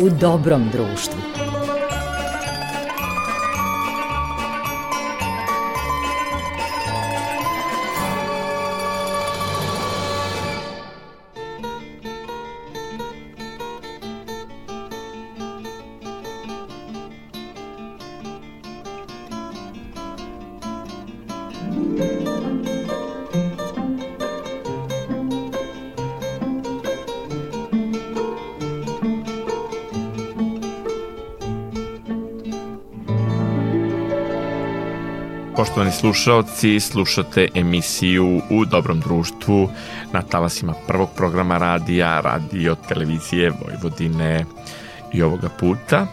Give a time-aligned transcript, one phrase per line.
[0.00, 1.47] u dobrom društvu.
[35.78, 39.70] Poštovani slušaoci, slušate emisiju U dobrom društvu
[40.12, 44.44] na talasima prvog programa radija, radio, televizije Vojvodine
[45.12, 46.06] i ovoga puta.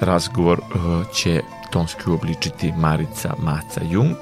[0.00, 0.62] Razgovor e,
[1.14, 1.40] će
[1.72, 4.16] tonski uobličiti Marica Maca Jung,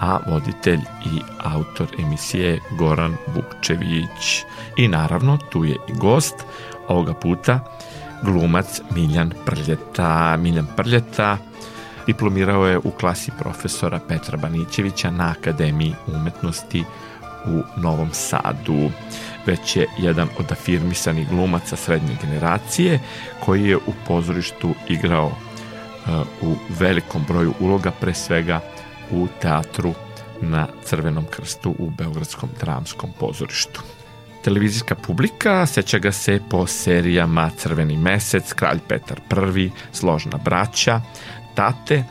[0.00, 4.42] a voditelj i autor emisije Goran Vukčević.
[4.76, 6.34] I naravno, tu je i gost
[6.88, 7.60] ovoga puta,
[8.22, 10.36] glumac Miljan Prljeta.
[10.36, 11.38] Miljan Prljeta
[12.08, 16.84] Diplomirao je u klasi profesora Petra Banićevića na Akademiji umetnosti
[17.46, 18.90] u Novom Sadu.
[19.46, 23.00] Već je jedan od afirmisanih glumaca srednje generacije
[23.44, 25.32] koji je u pozorištu igrao uh,
[26.42, 28.60] u velikom broju uloga, pre svega
[29.10, 29.94] u teatru
[30.40, 33.82] na Crvenom krstu u Beogradskom dramskom pozorištu.
[34.44, 39.18] Televizijska publika seća ga se po serijama Crveni mesec, Kralj Petar
[39.58, 41.00] I, Složna braća,
[41.58, 42.04] tate,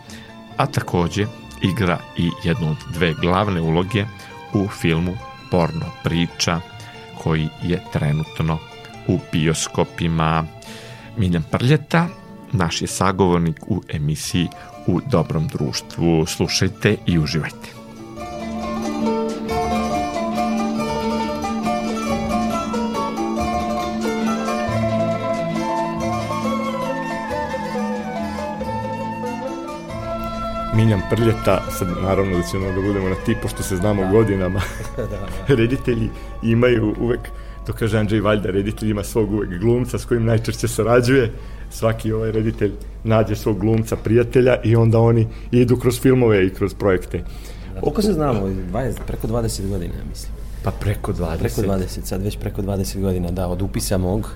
[0.57, 1.25] a takođe
[1.61, 4.05] igra i jednu od dve glavne uloge
[4.53, 5.17] u filmu
[5.51, 6.59] Porno priča
[7.23, 8.59] koji je trenutno
[9.07, 10.45] u bioskopima.
[11.17, 12.07] Miljan Prljeta,
[12.51, 14.47] naš je sagovornik u emisiji
[14.87, 16.25] U dobrom društvu.
[16.25, 17.76] Slušajte i uživajte.
[30.87, 34.11] Miljan Prljeta, sad naravno da ćemo da budemo na ti, pošto se znamo da.
[34.11, 34.61] godinama,
[34.97, 35.27] da, da.
[35.55, 36.09] reditelji
[36.43, 37.19] imaju uvek,
[37.65, 41.31] to kaže Andrzej Valjda, reditelj ima svog uvek glumca s kojim najčešće sarađuje,
[41.69, 42.71] svaki ovaj reditelj
[43.03, 47.17] nađe svog glumca, prijatelja i onda oni idu kroz filmove i kroz projekte.
[47.73, 48.39] Da, koliko se znamo?
[48.71, 50.36] 20, preko 20 godina, mislim.
[50.63, 51.37] Pa preko 20.
[51.37, 54.29] Preko 20, sad već preko 20 godina, da, od upisa mog.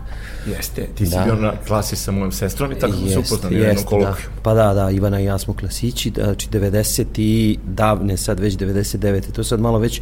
[0.45, 1.23] Jeste, ti si da.
[1.23, 4.29] bio na klasi sa mojom sestrom i tako jest, su upoznali u jednom kolokviju.
[4.35, 4.41] Da.
[4.41, 9.31] Pa da, da, Ivana i ja smo klasići, znači 90 i davne, sad već 99.
[9.31, 10.01] To sad malo već,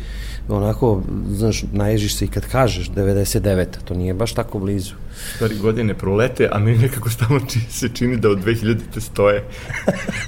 [0.50, 3.66] onako, znaš, naježiš se i kad kažeš 99.
[3.86, 4.94] To nije baš tako blizu.
[5.36, 9.00] Stvari godine prolete, a mi nekako stamo či, se čini da od 2000.
[9.00, 9.44] stoje.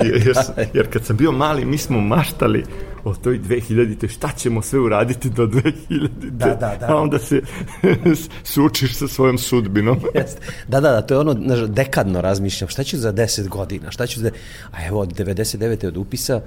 [0.04, 0.36] jer, jer,
[0.74, 2.64] jer kad sam bio mali, mi smo maštali
[3.04, 6.86] o toj 2000-te, šta ćemo sve uraditi do 2000-te, da, da, da.
[6.90, 7.42] a onda se
[8.54, 10.00] sučiš sa svojom sudbinom.
[10.68, 14.08] da, da, da, to je ono, znaš, dekadno razmišljam, šta ću za 10 godina, šta
[14.08, 14.32] ću za...
[14.72, 15.88] A evo, od 99.
[15.88, 16.42] od upisa...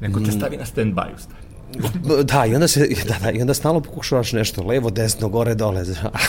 [0.00, 0.32] Neko te mm.
[0.32, 1.44] stavi na stand-by, stavi.
[2.32, 5.84] da, i onda se, da, da, i onda stalno pokušavaš nešto, levo, desno, gore, dole,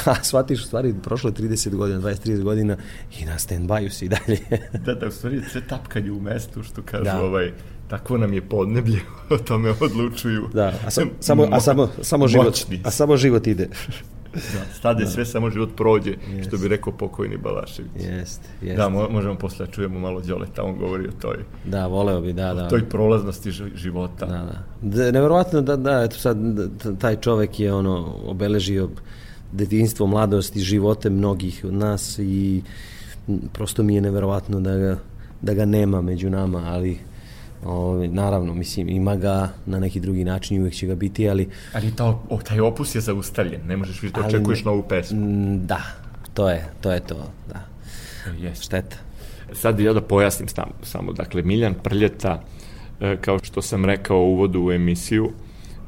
[0.06, 2.78] a shvatiš u stvari, prošlo je 30 godina, 20-30 godina
[3.20, 4.40] i na stand-by-u si i dalje.
[4.86, 7.22] da, da, u stvari sve tapkanje u mestu, što kažu da.
[7.22, 7.52] ovaj,
[7.88, 10.50] Takvo nam je podneblje, o tome odlučuju.
[10.54, 13.70] Da, a, sam, samo, a samo, samo život, a samo život ide.
[14.36, 15.10] Da, stade da.
[15.10, 16.48] sve, samo život prođe, yes.
[16.48, 17.92] što bi rekao pokojni Balašević.
[17.96, 18.78] Jeste, jeste.
[18.78, 21.38] Da, možemo posle da čujemo malo Đoleta, on govori o toj...
[21.66, 22.66] Da, voleo bi, da, da.
[22.66, 24.26] O toj prolaznosti života.
[24.26, 24.64] Da, da.
[24.82, 26.38] da neverovatno da, da, eto sad,
[27.00, 28.90] taj čovek je ono, obeležio
[29.52, 32.62] detinstvo, mladost i živote mnogih od nas i
[33.54, 34.98] prosto mi je neverovatno da ga,
[35.42, 37.00] da ga nema među nama, ali
[37.66, 41.50] Ove, naravno, mislim, ima ga na neki drugi način i uvek će ga biti, ali...
[41.74, 45.58] Ali ta, o, taj opus je zaustavljen, ne možeš više da očekuješ novu pesmu.
[45.58, 45.82] Da,
[46.34, 47.66] to je, to je to, da.
[48.42, 48.64] Yes.
[48.66, 48.98] Šteta.
[49.54, 52.44] Sad ja da pojasnim sam, samo, dakle, Miljan Prljeta,
[53.00, 55.32] e, kao što sam rekao u uvodu u emisiju,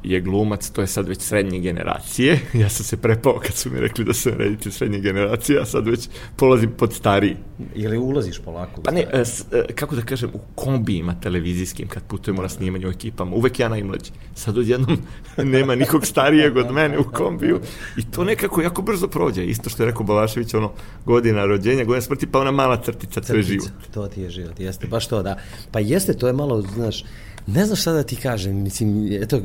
[0.02, 2.40] je glumac, to je sad već srednje generacije.
[2.54, 5.88] Ja sam se prepao kad su mi rekli da sam reditelj srednje generacije, a sad
[5.88, 7.36] već polazim pod stariji.
[7.74, 8.82] Ili ulaziš polako?
[8.82, 12.86] Pa ne, e, s, e, kako da kažem, u kombijima televizijskim kad putujemo na snimanje
[12.86, 14.10] u ekipama, uvek ja najmlađi.
[14.34, 14.98] Sad odjednom
[15.54, 17.60] nema nikog starijeg od mene u kombiju
[17.96, 19.46] i to nekako jako brzo prođe.
[19.46, 20.72] Isto što je rekao Balašević, ono,
[21.04, 23.68] godina rođenja, godina smrti, pa ona mala crtica, crtica to je život.
[23.94, 25.38] To ti je život, jeste, baš to, da.
[25.72, 27.04] Pa jeste, to je malo, znaš,
[27.48, 29.40] Ne znam šta da ti kažem, mislim, eto,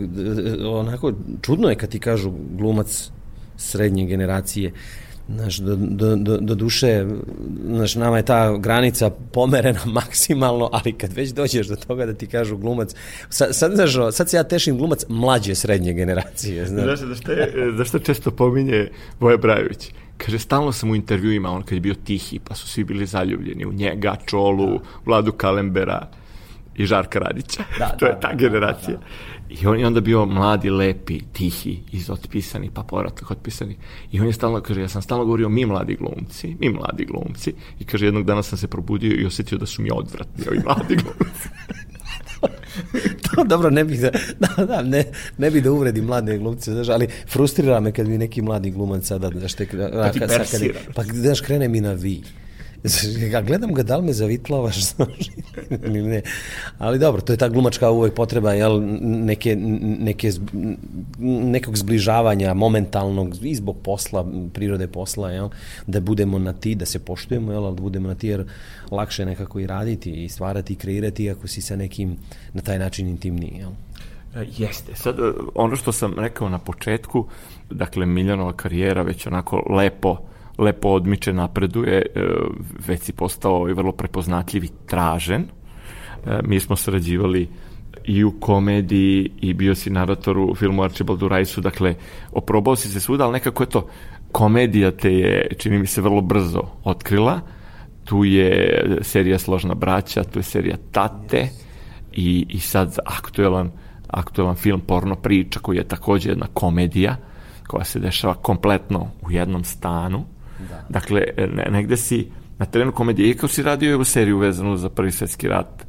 [0.65, 3.09] onako, čudno je kad ti kažu glumac
[3.57, 4.71] srednje generacije,
[5.29, 7.05] Znaš, do, do, do, do duše,
[7.65, 12.27] znaš, nama je ta granica pomerena maksimalno, ali kad već dođeš do toga da ti
[12.27, 12.95] kažu glumac,
[13.29, 16.65] sad, sad, znaš, sad se ja tešim glumac mlađe srednje generacije.
[16.67, 19.91] Znaš, znaš zašto, je, zašto često pominje Voja Brajović?
[20.17, 23.65] Kaže, stalno sam u intervjuima, on kad je bio tihi, pa su svi bili zaljubljeni
[23.65, 24.83] u njega, Čolu, da.
[25.05, 26.07] Vladu Kalembera
[26.75, 27.63] i Žarka Radića.
[27.79, 28.97] Da, to da, je ta da, generacija.
[28.97, 29.05] Da, da.
[29.49, 33.77] I on je onda bio mladi, lepi, tihi, izotpisani, pa povratak otpisani.
[34.11, 37.53] I on je stalno, kaže, ja sam stalno govorio mi mladi glumci, mi mladi glumci.
[37.79, 40.95] I kaže, jednog dana sam se probudio i osetio da su mi odvratni ovi mladi
[40.95, 41.49] glumci.
[43.35, 45.03] to dobro, ne bih da, da, da ne,
[45.37, 49.05] ne bih da uvredi mlade glumce, znaš, ali frustrira me kad mi neki mladi glumac
[49.05, 50.79] sada, znaš, te, pa ti persira.
[50.95, 52.21] Pa, znaš, krene mi na vi.
[53.31, 54.77] Ja gledam ga da li me zavitlavaš,
[55.85, 56.21] ili ne.
[56.77, 59.56] Ali dobro, to je ta glumačka uvek potreba, jel, neke,
[60.00, 60.31] neke,
[61.19, 65.50] nekog zbližavanja momentalnog i zbog posla, prirode posla, jel,
[65.88, 68.45] da budemo na ti, da se poštujemo, jel, da budemo na ti, jer
[68.91, 72.18] lakše nekako i raditi i stvarati i kreirati ako si sa nekim
[72.53, 73.71] na taj način intimniji, jel.
[74.36, 74.95] E, jeste.
[74.95, 75.15] Sad,
[75.56, 77.27] ono što sam rekao na početku,
[77.69, 82.21] dakle, Miljanova karijera već onako lepo lepo odmiče, napreduje, e,
[82.88, 85.41] već si postao i vrlo prepoznatljiv i tražen.
[85.41, 87.50] E, mi smo sarađivali
[88.05, 91.95] i u komediji i bio si narator u filmu Archibaldu Rajsu, dakle,
[92.31, 93.88] oprobao si se svuda, ali nekako je to,
[94.31, 97.39] komedija te je, čini mi se, vrlo brzo otkrila,
[98.03, 101.50] tu je serija Složna braća, tu je serija Tate
[102.11, 103.71] i, i sad aktuelan,
[104.07, 107.15] aktuelan film Porno priča koji je takođe jedna komedija
[107.67, 110.25] koja se dešava kompletno u jednom stanu
[110.73, 110.99] Da.
[110.99, 112.27] Dakle, ne, negde si
[112.59, 115.85] na terenu komedije, i kao si radio ovu seriju vezanu za prvi svetski rat,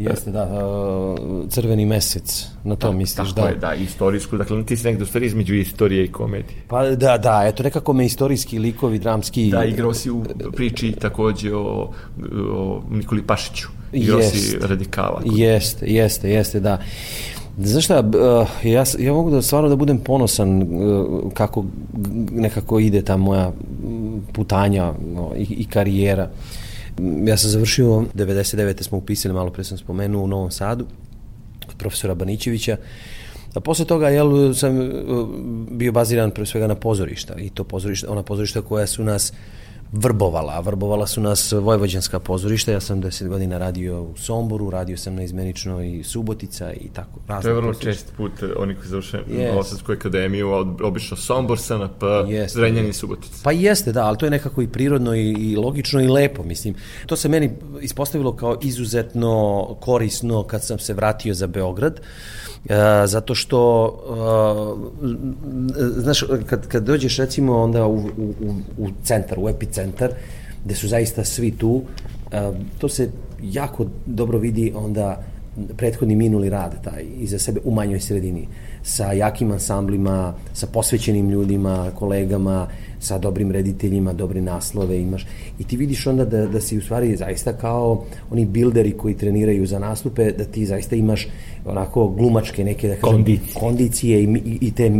[0.00, 3.48] Jeste, da, uh, Crveni mesec, na to da, misliš, tako da.
[3.48, 6.62] je, da, istorijsku, dakle, ti si negde u stvari između istorije i komedije.
[6.68, 9.50] Pa da, da, eto, nekako me istorijski likovi, dramski...
[9.50, 10.24] Da, igrao si u
[10.56, 11.92] priči takođe o,
[12.52, 15.22] o Nikoli Pašiću, igrao jest, si radikala.
[15.24, 16.78] Jeste, jeste, jeste, da.
[17.64, 21.64] Znaš šta, uh, ja, ja mogu da stvarno da budem ponosan uh, kako
[22.30, 23.52] nekako ide ta moja
[24.32, 24.92] putanja
[25.36, 26.30] i, i karijera.
[27.26, 28.82] Ja sam završio, 99.
[28.82, 30.86] smo upisali, malo pre sam spomenuo, u Novom Sadu,
[31.68, 32.76] od profesora Banićevića,
[33.54, 35.28] A posle toga jel, sam uh,
[35.70, 39.32] bio baziran pre svega na pozorišta i to pozorišta, ona pozorišta koja su nas
[39.92, 44.96] vrbovala, a vrbovala su nas vojvođanska pozorišta, ja sam 10 godina radio u Somboru, radio
[44.96, 47.20] sam na izmenično i Subotica i tako.
[47.42, 49.48] To je vrlo čest put, oni koji završaju yes.
[49.48, 50.50] Novosadsku akademiju,
[50.82, 53.40] obično Sombor, SNP, yes, Zrenjanin i Subotica.
[53.44, 56.74] Pa jeste, da, ali to je nekako i prirodno i, i logično i lepo, mislim.
[57.06, 57.50] To se meni
[57.80, 62.49] ispostavilo kao izuzetno korisno kad sam se vratio za Beograd, E,
[63.06, 65.02] zato što uh,
[65.96, 70.10] znaš kad, kad dođeš recimo onda u, u, u centar, u epicentar
[70.64, 71.82] gde su zaista svi tu uh,
[72.78, 73.10] to se
[73.42, 75.22] jako dobro vidi onda
[75.76, 78.48] prethodni minuli rad taj iza sebe u manjoj sredini
[78.82, 82.66] sa jakim ansamblima, sa posvećenim ljudima, kolegama,
[83.00, 85.26] sa dobrim rediteljima, dobre naslove imaš.
[85.58, 89.66] I ti vidiš onda da, da si u stvari zaista kao oni bilderi koji treniraju
[89.66, 91.28] za nastupe, da ti zaista imaš
[91.64, 94.92] onako glumačke neke da kažem, kondicije, kondicije i, i te,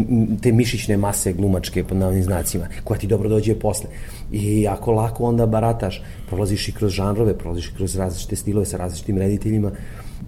[0.43, 3.91] te mišićne mase glumačke pod navnim znacima, koja ti dobro dođe posle.
[4.33, 8.77] I jako lako onda barataš, prolaziš i kroz žanrove, prolaziš i kroz različite stilove sa
[8.77, 9.71] različitim rediteljima,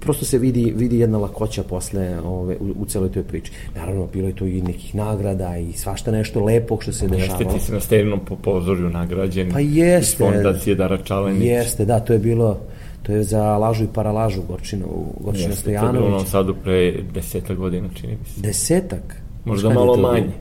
[0.00, 3.52] prosto se vidi, vidi jedna lakoća posle ove, u, u celoj toj priči.
[3.76, 7.41] Naravno, bilo je to i nekih nagrada i svašta nešto lepog što se dešavalo.
[7.41, 11.44] Jeste ti se na sterinom po pozorju nagrađen pa jeste, iz fondacije Dara Čalenić.
[11.44, 12.60] Jeste, da, to je bilo
[13.03, 14.87] to je za lažu i paralažu Gorčina,
[15.21, 16.01] Gorčina Jeste, Stojanović.
[16.01, 18.41] to je bilo Sadu pre desetak godina, čini mi se.
[18.41, 19.23] Desetak?
[19.44, 20.32] Možda malo manje.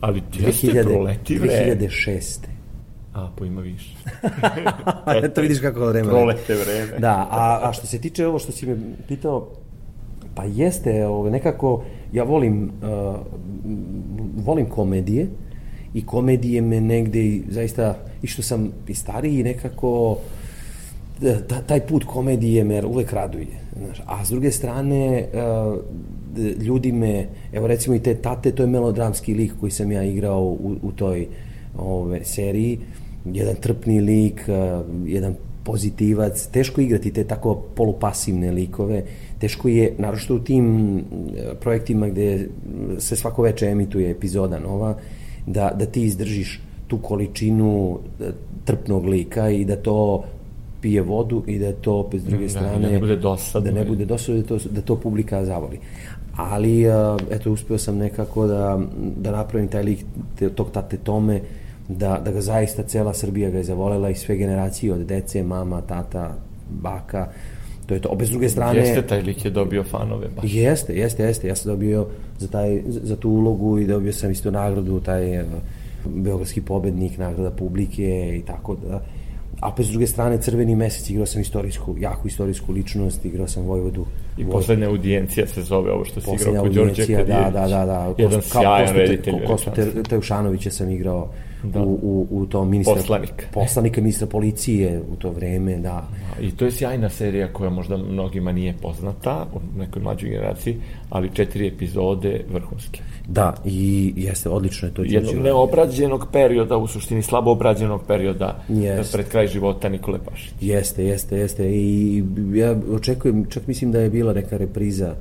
[0.00, 1.76] Ali jeste proleti vreme.
[1.76, 2.38] 2006.
[3.14, 3.96] A, po ima više.
[5.24, 6.08] Eto vidiš kako vreme.
[6.08, 6.98] Prolete vreme.
[6.98, 8.76] Da, a, a što se tiče ovo što si me
[9.08, 9.48] pitao,
[10.34, 13.16] pa jeste, ove, nekako, ja volim, uh,
[14.44, 15.26] volim komedije
[15.94, 20.41] i komedije me negde zaista, i što sam i stariji, nekako, da,
[21.66, 23.62] taj put komedije me uvek raduje.
[23.78, 25.78] Znaš, a s druge strane, uh,
[26.62, 30.42] ljudi me, evo recimo i te tate, to je melodramski lik koji sam ja igrao
[30.42, 31.26] u, u toj
[31.78, 32.78] ove, seriji,
[33.24, 34.48] jedan trpni lik,
[35.06, 39.02] jedan pozitivac, teško igrati te tako polupasivne likove,
[39.38, 41.04] teško je, naročito u tim
[41.60, 42.48] projektima gde
[42.98, 44.96] se svako veče emituje epizoda nova,
[45.46, 47.98] da, da ti izdržiš tu količinu
[48.64, 50.24] trpnog lika i da to
[50.82, 53.78] pije vodu i da to opet s druge da, strane da ne bude dosadno da
[53.78, 55.78] ne bude dosadno da to, da to publika zavoli
[56.36, 56.84] ali
[57.30, 58.80] eto uspeo sam nekako da,
[59.16, 60.04] da napravim taj lik
[60.54, 61.40] tog tate Tome
[61.88, 65.80] da, da ga zaista cela Srbija ga je zavolela i sve generacije od dece, mama,
[65.80, 66.34] tata,
[66.70, 67.28] baka,
[67.86, 68.14] to je to.
[68.14, 68.78] Bez druge strane...
[68.78, 70.28] Jeste, taj lik je dobio fanove.
[70.36, 70.42] Ba.
[70.44, 71.48] Jeste, jeste, jeste.
[71.48, 72.06] Ja sam dobio
[72.38, 75.46] za, taj, za tu ulogu i dobio sam isto nagradu, taj uh,
[76.04, 79.02] Beogradski pobednik, nagrada publike i tako da
[79.62, 83.62] a pa s druge strane Crveni mesec igrao sam istorijsku, jaku istorijsku ličnost, igrao sam
[83.62, 84.06] Vojvodu.
[84.38, 87.28] I poslednja audijencija se zove ovo što si igrao kod Đorđe Kadirić.
[87.28, 88.14] Da, da, da, da.
[88.18, 89.34] Jedan sjajan reditelj.
[89.46, 89.70] Kostu
[90.08, 91.28] Teušanovića sam igrao
[91.62, 91.82] da.
[91.82, 92.94] u, u, u to ministra...
[92.94, 93.48] Poslanik.
[93.52, 96.08] Poslanika ministra policije u to vreme, da.
[96.40, 100.76] I to je sjajna serija koja možda mnogima nije poznata u nekoj mlađoj generaciji,
[101.10, 103.00] ali četiri epizode vrhunske.
[103.28, 105.02] Da, i jeste, odlično je to.
[105.04, 109.16] Jednog neobrađenog perioda, u suštini slabo obrađenog perioda jeste.
[109.16, 110.52] pred kraj života Nikole Pašić.
[110.60, 111.70] Jeste, jeste, jeste.
[111.70, 115.14] I ja očekujem, čak mislim da je bila neka repriza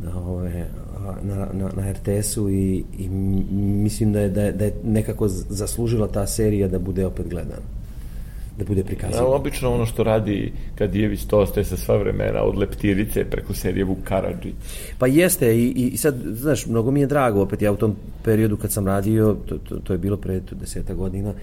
[0.00, 0.66] na, ove,
[1.22, 6.08] na, na, na RTS-u i, i mislim da je, da, je, da je nekako zaslužila
[6.08, 7.62] ta serija da bude opet gledana
[8.58, 9.28] da bude prikazano.
[9.28, 13.54] Ja, obično ono što radi kad Jević to ostaje sa sva vremena od Leptirice preko
[13.54, 14.52] serije Vuk Karadži.
[14.98, 18.56] Pa jeste i, i sad, znaš, mnogo mi je drago opet, ja u tom periodu
[18.56, 21.34] kad sam radio, to, to, to je bilo pre deseta godina,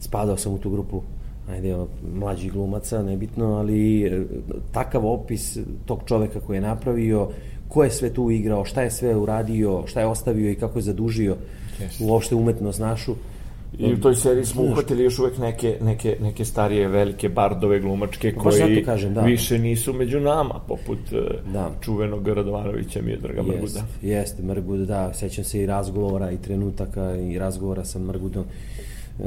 [0.00, 1.02] spadao sam u tu grupu
[1.50, 1.76] ajde,
[2.14, 4.24] mlađih glumaca, nebitno, ali e,
[4.72, 7.28] takav opis tog čoveka koji je napravio,
[7.72, 10.82] ko je sve tu igrao, šta je sve uradio, šta je ostavio i kako je
[10.82, 11.36] zadužio
[11.80, 12.04] yes.
[12.04, 13.14] uopšte umetnost našu,
[13.78, 18.34] I u toj seriji smo uhvatili još uvek neke, neke, neke starije velike bardove glumačke
[18.34, 19.20] koji kažem, da.
[19.20, 21.70] više nisu među nama, poput e, da.
[21.80, 23.62] čuvenog Radovanovića Miodraga Mrguda.
[23.62, 25.14] Jeste, jeste, Mrgud, da.
[25.14, 28.44] Sećam se i razgovora i trenutaka i razgovora sa Mrgudom.
[29.18, 29.26] Uh,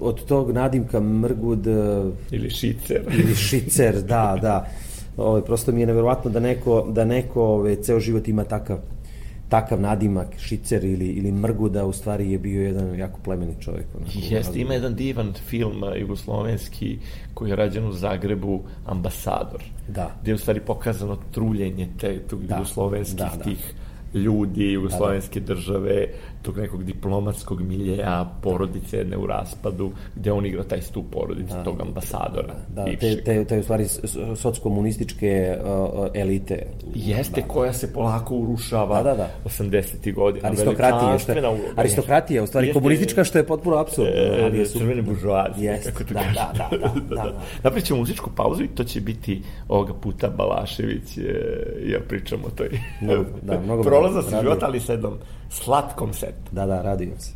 [0.00, 1.66] od tog nadimka Mrgud...
[1.66, 3.02] Uh, ili Šicer.
[3.18, 4.68] Ili Šicer, da, da.
[5.16, 8.78] Ove, prosto mi je neverovatno da neko, da neko ove, ceo život ima takav
[9.48, 13.86] takav nadimak Šicer ili, ili Mrguda u stvari je bio jedan jako plemeni čovjek.
[14.14, 16.98] Jeste, ima jedan divan film jugoslovenski
[17.34, 19.62] koji je rađen u Zagrebu, Ambasador.
[19.88, 20.10] Da.
[20.22, 22.54] Gde je u stvari pokazano truljenje te, tog da.
[22.54, 23.44] jugoslovenskih da, da.
[23.44, 23.74] tih
[24.14, 25.54] ljudi jugoslovenske da, da.
[25.54, 26.06] države,
[26.44, 31.64] tog nekog diplomatskog miljeja, porodice jedne u raspadu, gde on igra taj stup porodice, da,
[31.64, 32.54] tog ambasadora.
[32.68, 33.86] Da, te, te, te u stvari
[34.36, 36.66] sockomunističke uh, elite.
[36.94, 37.46] Jeste, da.
[37.46, 39.30] koja se polako urušava da, da, da.
[39.44, 40.14] 80.
[40.14, 40.48] godina.
[40.48, 41.42] Aristokratija, što je,
[41.76, 44.08] aristokratija, u stvari Jeste, komunistička, što je potpuno apsurd.
[44.08, 45.72] E, ali je crvene buržuazije.
[45.72, 47.40] Jeste, da, da, da, da, da, da.
[47.62, 51.18] Napravit ćemo muzičku pauzu i to će biti ovoga puta Balašević,
[51.86, 52.68] ja pričam o toj
[53.00, 55.14] no, da, mnogo prolaznosti života, ali sa jednom
[55.54, 56.50] slatkom setu.
[56.50, 57.32] Da, da, radujem se.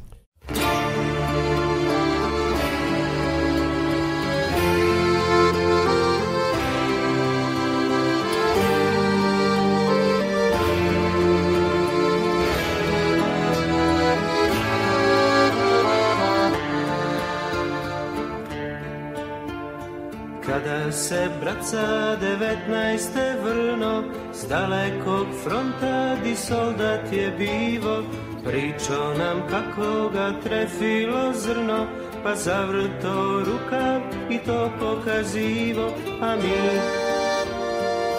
[20.99, 28.03] Se braca devetnaeste vrno S dalekog fronta di soldat je bivo.
[28.45, 31.87] Pričao nam kako ga trefilo zrno
[32.23, 34.01] Pa zavrto rukav
[34.31, 35.93] i to pokazivo.
[36.21, 36.55] A mi,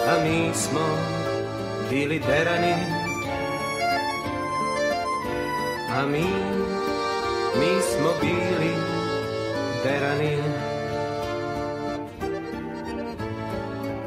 [0.08, 0.86] a mi smo
[1.90, 2.74] bili derani.
[5.98, 6.26] A mi,
[7.60, 8.72] mi smo bili
[9.84, 10.49] derani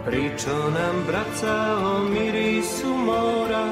[0.06, 3.70] Pričao nam braca o mirisu mora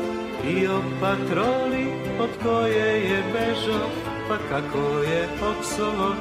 [0.50, 1.88] I o patroli
[2.20, 3.80] od koje je bežo
[4.28, 6.16] Pa kako je opsovo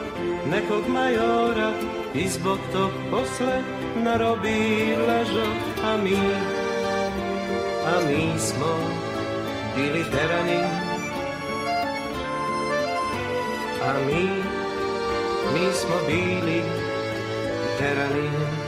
[0.51, 1.73] nekog majora
[2.15, 3.63] I zbog tog posle
[3.97, 5.47] na robi ležo
[5.85, 6.17] A mi,
[7.87, 8.79] a mi smo
[9.77, 10.63] bili terani
[13.87, 14.29] A mi,
[15.55, 16.63] mi smo bili
[17.79, 18.60] terani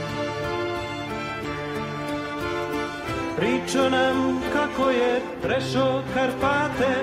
[3.43, 6.95] Pričao nam kako je prešao Karpate,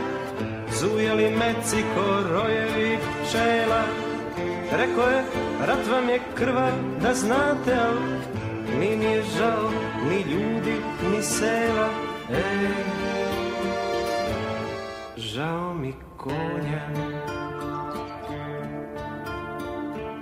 [0.72, 3.82] zujeli meci ko rojevi pčela.
[4.72, 5.24] Rekao je,
[5.66, 7.94] rat vam je krvav, da znate, al
[8.78, 9.70] mi je žao,
[10.08, 10.76] ni ljudi,
[11.12, 11.88] ni sela.
[12.30, 12.68] Ej,
[15.16, 16.88] žao mi konja.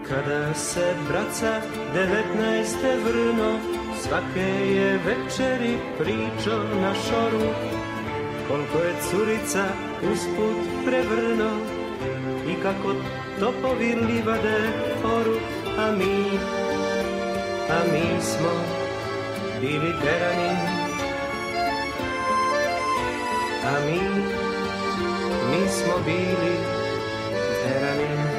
[0.09, 1.61] Kada se braca
[1.95, 7.49] devetnaeste vrno Svaké je večeri pričal na šoru.
[8.49, 9.65] Koliko je curica
[10.13, 11.51] usput prevrno
[12.49, 12.95] I kako
[13.41, 14.59] topovi livade
[15.05, 15.37] oru
[15.79, 16.39] A mi,
[17.71, 18.51] a mi smo
[19.61, 20.57] bili terani
[23.65, 24.01] A mi,
[25.51, 26.55] mi smo bili
[27.63, 28.39] terani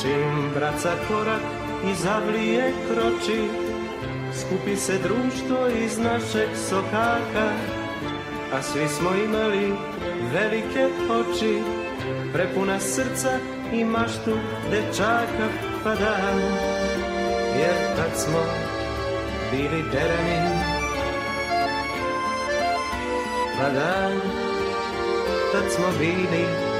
[0.00, 3.48] Čim vraca korak i zavlije kroči,
[4.40, 7.48] skupi se društvo iz našeg sokaka,
[8.52, 9.72] a svi smo imali
[10.32, 11.62] velike oči,
[12.32, 13.38] prepuna srca
[13.72, 14.36] i maštu
[14.70, 15.48] dečaka,
[15.84, 16.16] pa da,
[17.58, 18.40] jer tad smo
[19.50, 20.60] bili derani,
[23.58, 24.10] pa da,
[25.52, 26.75] tad smo bili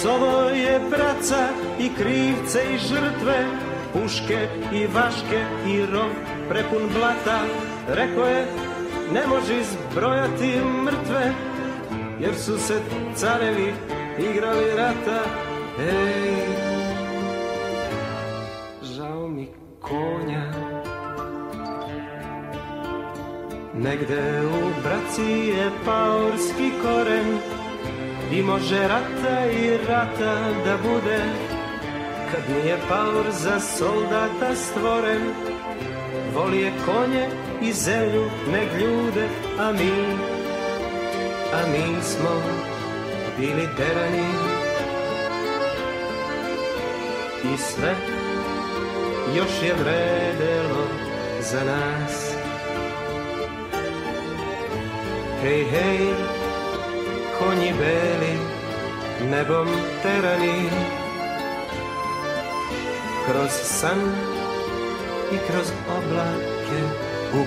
[0.00, 3.46] Psovo je braca i krivce i žrtve,
[3.92, 6.10] puške i vaške i rov
[6.48, 7.40] prepun blata,
[7.88, 8.46] rekao je
[9.12, 11.32] ne može izbrojati mrtve,
[12.20, 12.80] jer su se
[13.14, 13.74] carevi
[14.18, 15.22] igrali rata.
[15.80, 16.36] Ej,
[18.82, 19.48] žao mi
[19.80, 20.52] konja,
[23.74, 27.38] negde u braci je paorski koren,
[28.32, 30.34] i može rata i rata
[30.64, 31.18] da bude,
[32.32, 35.22] kad nije paor za soldata stvoren,
[36.34, 37.28] voli je konje
[37.62, 39.92] i zemlju, ne ljude, a mi,
[41.52, 42.42] a mi smo
[43.38, 44.28] bili derani.
[47.54, 47.94] I sve
[49.36, 50.86] još je vredelo
[51.40, 52.34] za nas.
[55.42, 56.14] Hej, hej,
[57.40, 58.34] konji beli,
[59.30, 59.68] nebom
[60.02, 60.70] terani,
[63.26, 64.00] kroz san
[65.32, 66.80] i kroz oblake
[67.34, 67.44] u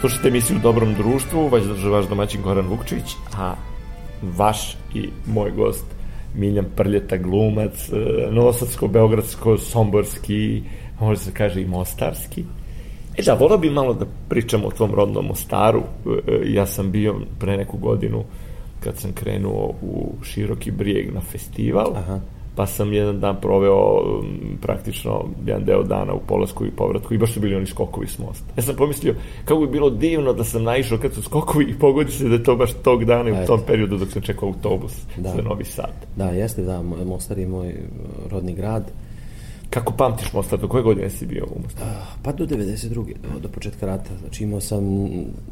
[0.00, 3.54] Slušajte emisiju u Dobrom društvu, vaš drže vaš domaćin Goran Vukčić, a
[4.36, 5.84] vaš i moj gost
[6.34, 7.96] Miljan Prljeta, glumac, e,
[8.30, 10.62] novosadsko-beogradsko, somborski,
[11.00, 12.44] može se kaže i mostarski.
[13.16, 15.82] E da, volao bi malo da pričamo o tvom rodnom Mostaru.
[16.06, 18.24] E, e, ja sam bio pre neku godinu
[18.80, 21.96] kad sam krenuo u Široki brijeg na festival.
[21.96, 22.20] Aha
[22.58, 27.18] pa sam jedan dan proveo um, praktično jedan deo dana u polasku i povratku i
[27.18, 28.44] baš su bili oni skokovi s mosta.
[28.56, 32.10] Ja sam pomislio kako bi bilo divno da sam naišao kad su skokovi i pogodi
[32.12, 34.92] se da je to baš tog dana i u tom periodu dok sam čekao autobus
[35.16, 35.28] da.
[35.28, 36.06] za Novi Sad.
[36.16, 37.74] Da, jeste, da, Mostar je moj
[38.30, 38.90] rodni grad
[39.78, 40.58] Kako pamtiš Mostar?
[40.58, 41.90] Do koje godine si bio u Mostaru?
[42.22, 42.94] Pa do 92.
[42.94, 44.10] Do, do početka rata.
[44.20, 44.82] Znači imao sam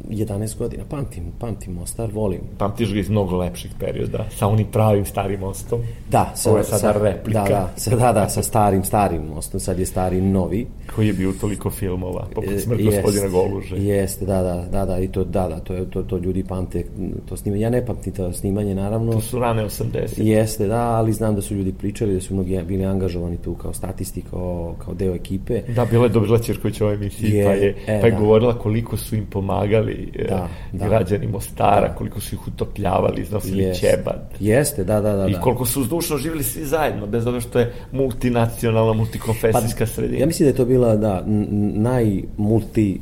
[0.09, 0.83] 11 godina.
[0.89, 2.39] Pamtim, pamtim Mostar, volim.
[2.57, 5.81] Pamtiš ga iz mnogo lepših perioda, sa onim pravim starim mostom.
[6.09, 6.31] Da.
[6.35, 7.43] Sa, Ovo je sada sa, replika.
[7.43, 9.59] Da, da, sa, da, da, sa starim, starim mostom.
[9.59, 10.67] Sad je stari novi.
[10.95, 13.75] Koji je bio toliko filmova, poput e, smrt jest, gospodina Goluže.
[13.77, 16.85] Jeste, da, da, da, da, i to, da, da, to, je, to, to ljudi pamte,
[17.29, 17.63] to snimanje.
[17.63, 19.11] Ja ne pamtim to snimanje, naravno.
[19.11, 19.87] To su rane 80.
[20.17, 23.73] Jeste, da, ali znam da su ljudi pričali, da su mnogi bili angažovani tu kao
[23.73, 25.61] statisti statisti kao, kao deo ekipe.
[25.75, 28.19] Da, bila je Dobrila Ćirković u ovoj emisiji, je, pa je, e, pa je da.
[28.19, 31.95] govorila koliko su im pomagali e, da, da, građani Mostara, da.
[31.95, 33.79] koliko su ih utopljavali, iznosili Jest.
[33.79, 34.33] ćebad.
[34.39, 35.27] Jeste, da, da, da.
[35.27, 35.39] I da.
[35.39, 40.19] koliko su uzdušno živjeli svi zajedno, bez obzira što je multinacionalna, multikonfesijska pa, sredina.
[40.19, 41.23] Ja mislim da je to bila, da,
[41.75, 42.99] najmulti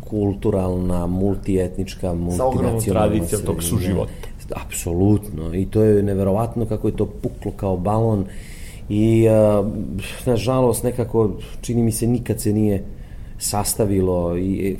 [0.00, 4.12] kulturalna, multietnička, multinacionalna Sa tradicijom tog suživota.
[4.66, 5.54] Apsolutno.
[5.54, 8.24] I to je neverovatno kako je to puklo kao balon
[8.88, 9.64] i a,
[10.26, 12.82] nažalost nekako čini mi se nikad se nije
[13.38, 14.76] sastavilo i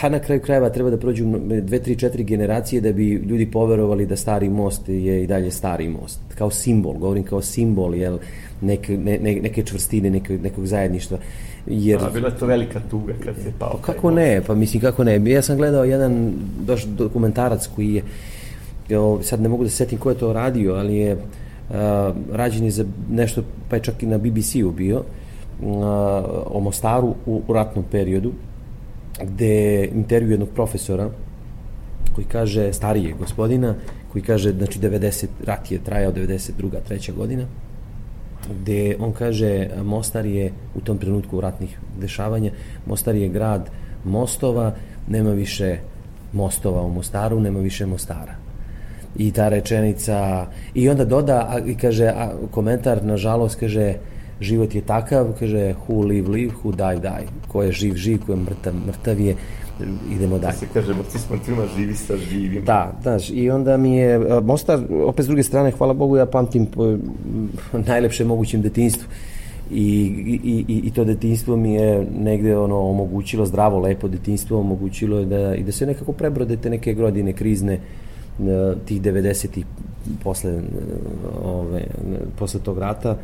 [0.00, 1.24] pa na kraju krajeva treba da prođu
[1.62, 5.88] dve, tri, četiri generacije da bi ljudi poverovali da stari most je i dalje stari
[5.88, 6.20] most.
[6.38, 8.18] Kao simbol, govorim kao simbol, jel,
[8.60, 11.18] neke, ne, neke čvrstine, neke, nekog zajedništva.
[11.66, 13.70] Jer, A, bila je to velika tuga kad se pao.
[13.70, 15.30] Pa kako ne, pa mislim kako ne.
[15.30, 16.32] Ja sam gledao jedan
[16.66, 18.02] baš dokumentarac koji je,
[19.22, 21.16] sad ne mogu da se setim ko je to radio, ali je
[22.32, 25.02] rađen je za nešto, pa je čak i na BBC-u bio,
[26.46, 28.32] o Mostaru u, u ratnom periodu,
[29.22, 31.10] gde intervju jednog profesora
[32.14, 33.74] koji kaže, starije gospodina,
[34.12, 36.50] koji kaže, znači 90, rat je trajao 92.
[36.86, 37.44] treća godina,
[38.60, 42.50] gde on kaže Mostar je u tom trenutku ratnih dešavanja,
[42.86, 43.70] Mostar je grad
[44.04, 44.74] mostova,
[45.08, 45.78] nema više
[46.32, 48.45] mostova u Mostaru, nema više Mostara
[49.18, 53.94] i ta rečenica i onda doda a, i kaže a, komentar nažalost kaže
[54.40, 58.32] život je takav kaže who live live who die die ko je živ živ ko
[58.32, 59.36] je mrtav mrtav je
[60.12, 60.52] idemo dalje.
[60.52, 62.64] Da se kaže, mrtvi s mrtvima, živi sa živim.
[62.64, 66.66] Da, znaš, i onda mi je, Mostar, opet s druge strane, hvala Bogu, ja pamtim
[66.66, 66.96] po
[67.86, 69.08] najlepše mogućem detinstvu.
[69.70, 69.82] I,
[70.26, 75.54] i, i, i to detinstvo mi je negde ono omogućilo zdravo, lepo detinstvo, omogućilo da,
[75.54, 77.78] i da se nekako prebrode te neke godine krizne e,
[78.84, 79.64] tih 90-ih
[80.24, 80.60] posle, e,
[81.44, 81.84] ove,
[82.38, 83.16] posle tog rata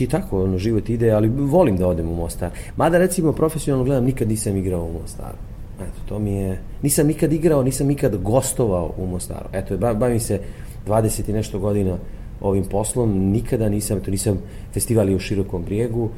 [0.00, 2.50] i tako, ono, život ide, ali volim da odem u Mostar.
[2.76, 5.36] Mada, recimo, profesionalno gledam, nikad nisam igrao u Mostaru.
[5.80, 6.58] Eto, to mi je...
[6.82, 9.48] Nisam nikad igrao, nisam nikad gostovao u Mostaru.
[9.52, 10.40] Eto, bavim se
[10.86, 11.96] 20 i nešto godina
[12.40, 14.38] ovim poslom, nikada nisam, to nisam
[14.72, 16.08] festivali u Širokom brijegu,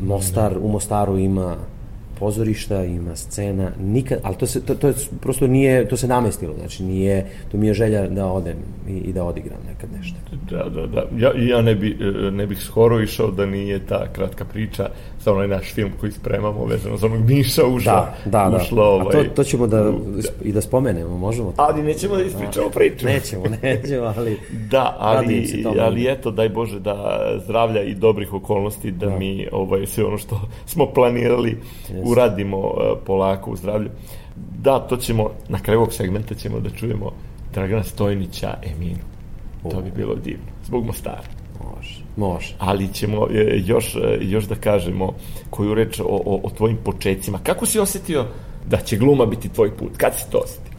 [0.00, 1.56] Mostar, u Mostaru ima
[2.20, 6.54] pozorišta, ima scena, nikad, ali to se, to, to je, prosto nije, to se namestilo,
[6.58, 8.56] znači nije, to mi je želja da odem
[8.88, 10.16] i, i da odigram nekad nešto.
[10.50, 11.96] Da, da, da, ja, ja ne, bi,
[12.32, 14.88] ne bih skoro išao da nije ta kratka priča
[15.20, 18.56] za onaj naš film koji spremamo vezano za onog Miša ušla, da, da, da.
[18.56, 19.92] ušla ovaj, A to, to ćemo da, da,
[20.42, 21.62] i da spomenemo, možemo to.
[21.62, 22.74] Ali nećemo da ispričamo da.
[22.74, 23.06] priču.
[23.06, 24.38] Nećemo, nećemo, ali...
[24.72, 29.18] da, ali, ali eto, daj Bože da zdravlja i dobrih okolnosti da, da.
[29.18, 30.40] mi ovaj, sve ono što
[30.72, 31.56] smo planirali
[31.88, 32.12] yes.
[32.12, 32.74] uradimo uh,
[33.06, 33.90] polako u zdravlju.
[34.58, 37.10] Da, to ćemo, na kraju ovog segmenta ćemo da čujemo
[37.54, 39.10] Dragana Stojnića Eminu.
[39.70, 40.46] To bi bilo divno.
[40.64, 41.39] Zbog Mostara.
[41.80, 42.00] Može.
[42.16, 42.54] Može.
[42.58, 45.12] Ali ćemo e, još, e, još da kažemo
[45.50, 47.38] koju reč o, o, o tvojim početcima.
[47.42, 48.24] Kako si osetio
[48.66, 49.96] da će gluma biti tvoj put?
[49.96, 50.70] Kad si to osetio?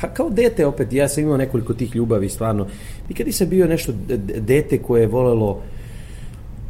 [0.00, 2.66] Pa kao dete opet, ja sam imao nekoliko tih ljubavi, stvarno.
[3.08, 3.92] Nikad nisam bio nešto
[4.38, 5.62] dete koje je volelo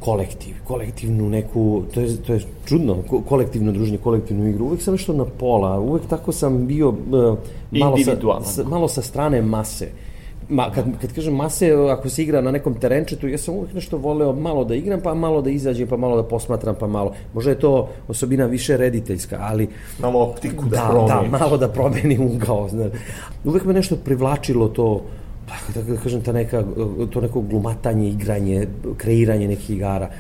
[0.00, 4.64] kolektiv, kolektivnu neku, to je, to je čudno, kolektivno druženje, kolektivnu igru.
[4.64, 7.38] Uvek sam nešto na pola, uvek tako sam bio uh,
[7.70, 7.96] malo,
[8.44, 9.88] sa, malo sa strane mase.
[10.48, 13.96] Ma, kad, kad kažem mase, ako se igra na nekom terenčetu, ja sam uvijek nešto
[13.96, 17.14] voleo malo da igram, pa malo da izađem, pa malo da posmatram, pa malo.
[17.35, 19.68] Možda je to osobina više rediteljska, ali...
[19.98, 21.30] Malo optiku da, da promeniš.
[21.30, 22.68] Da, malo da promenim ugao.
[22.68, 22.90] Znaš.
[23.44, 25.02] Uvijek me nešto privlačilo to,
[25.48, 26.64] pa da kažem, ta neka,
[27.11, 30.11] to neko glumatanje, igranje, kreiranje nekih igara.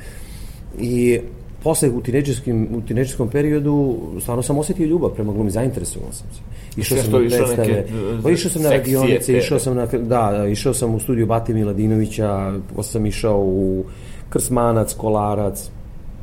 [0.78, 1.20] I
[1.66, 6.40] posle u tineđerskim, u tineđerskom periodu stvarno sam osetio ljubav prema glumi, zainteresovao sam se.
[6.80, 7.86] Išao sam na predstave,
[8.22, 11.54] pa išao sam na radionice, išao sam na, da, da, išao sam u studiju Bati
[11.54, 13.84] Miladinovića, posle sam išao u
[14.28, 15.70] Krsmanac, Kolarac,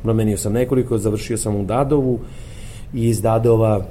[0.02, 2.18] promenio sam nekoliko, završio sam u Dadovu
[2.94, 3.84] i iz Dadova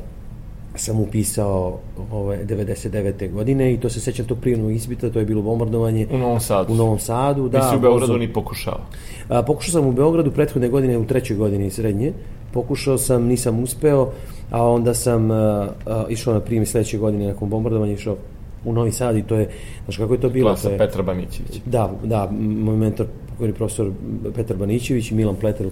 [0.75, 1.79] sam upisao
[2.11, 3.31] ove 99.
[3.31, 6.73] godine i to se sećam tog prijemnog ispita, to je bilo bombardovanje u Novom Sadu.
[6.73, 7.57] U Novom Sadu, da.
[7.57, 8.79] Nisi u Beogradu ni pokušao?
[9.29, 12.13] A, pokušao sam u Beogradu prethodne godine u trećoj godini srednje.
[12.53, 14.11] Pokušao sam, nisam uspeo,
[14.51, 18.17] a onda sam a, a, išao na prijem sledeće godine nakon bombardovanja, išao
[18.65, 19.49] u Novi Sad i to je,
[19.85, 20.49] znaš kako je to bilo?
[20.49, 21.61] Klasa to je, Petra Banićević.
[21.65, 23.91] Da, da, moj mentor, pokojni profesor
[24.35, 25.69] Petar Banićević i Milan Pleter,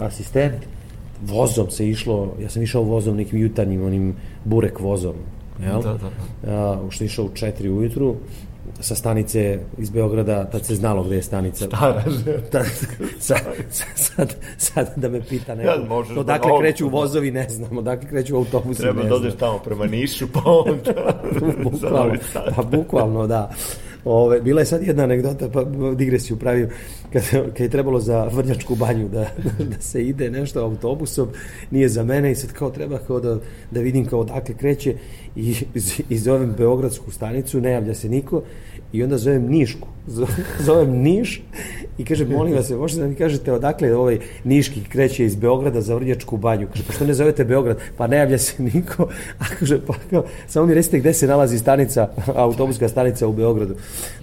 [0.00, 0.79] asistent
[1.22, 5.14] vozom se išlo, ja sam išao vozom nekim jutarnjim, onim burek vozom,
[5.62, 5.82] jel?
[5.82, 6.52] Da, da, da.
[6.52, 8.16] A, što je išao u četiri ujutru,
[8.80, 11.66] sa stanice iz Beograda, tad se znalo gde je stanica.
[11.66, 12.04] Stara
[12.52, 12.64] da,
[13.18, 13.40] sad,
[13.96, 18.36] sad, sad, da me pita neko, ja, odakle da kreću vozovi, ne znam, odakle kreću
[18.36, 21.22] autobusi, Treba da odeš tamo prema Nišu, pa onda...
[21.70, 22.14] bukvalno,
[22.56, 23.50] pa bukvalno, da.
[24.04, 26.68] Ove, bila je sad jedna anegdota, pa digresiju pravim,
[27.12, 29.30] kad, kad je trebalo za vrnjačku banju da,
[29.70, 31.28] da se ide nešto autobusom,
[31.70, 33.38] nije za mene i sad kao treba kao da,
[33.70, 34.94] da vidim kao odakle kreće
[35.36, 35.54] i,
[36.08, 38.42] i zovem Beogradsku stanicu, ne javlja se niko
[38.92, 39.88] i onda zovem Nišku,
[40.66, 41.42] zovem Niš
[41.98, 45.94] i kaže, molim vas, možete da mi kažete odakle ovaj Niški kreće iz Beograda za
[45.94, 46.66] Vrnjačku banju?
[46.72, 47.78] Kaže, pa što ne zovete Beograd?
[47.96, 49.08] Pa ne javlja se niko.
[49.40, 53.74] A kaže, pa kao, samo mi recite gde se nalazi stanica, autobuska stanica u Beogradu.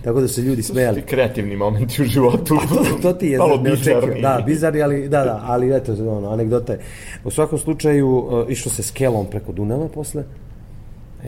[0.03, 1.01] Tako da se ljudi smejali.
[1.01, 2.55] Kreativni momenti u životu.
[2.55, 4.21] Pa to, to ti je Malo bizarni.
[4.21, 6.79] Da, bizarni, ali, da, da, ali eto, ono, anegdota je.
[7.23, 10.23] U svakom slučaju, uh, išlo se skelom preko Dunava posle,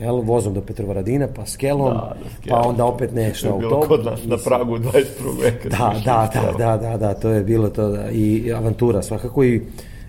[0.00, 3.88] jel, vozom do Petrovaradina, pa skelom, da, da, pa onda opet nešto autobus.
[3.88, 5.02] kod nas na pragu 21.
[5.42, 5.68] veka.
[5.68, 9.62] Da, da, da, da, da, da, to je bilo to, da, i avantura svakako i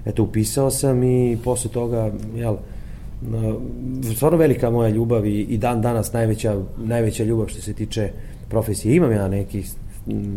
[0.05, 2.55] eto, upisao sam i posle toga, jel,
[4.15, 8.09] stvarno velika moja ljubav i, i dan danas najveća, najveća ljubav što se tiče
[8.49, 8.95] profesije.
[8.95, 9.71] Imam ja nekih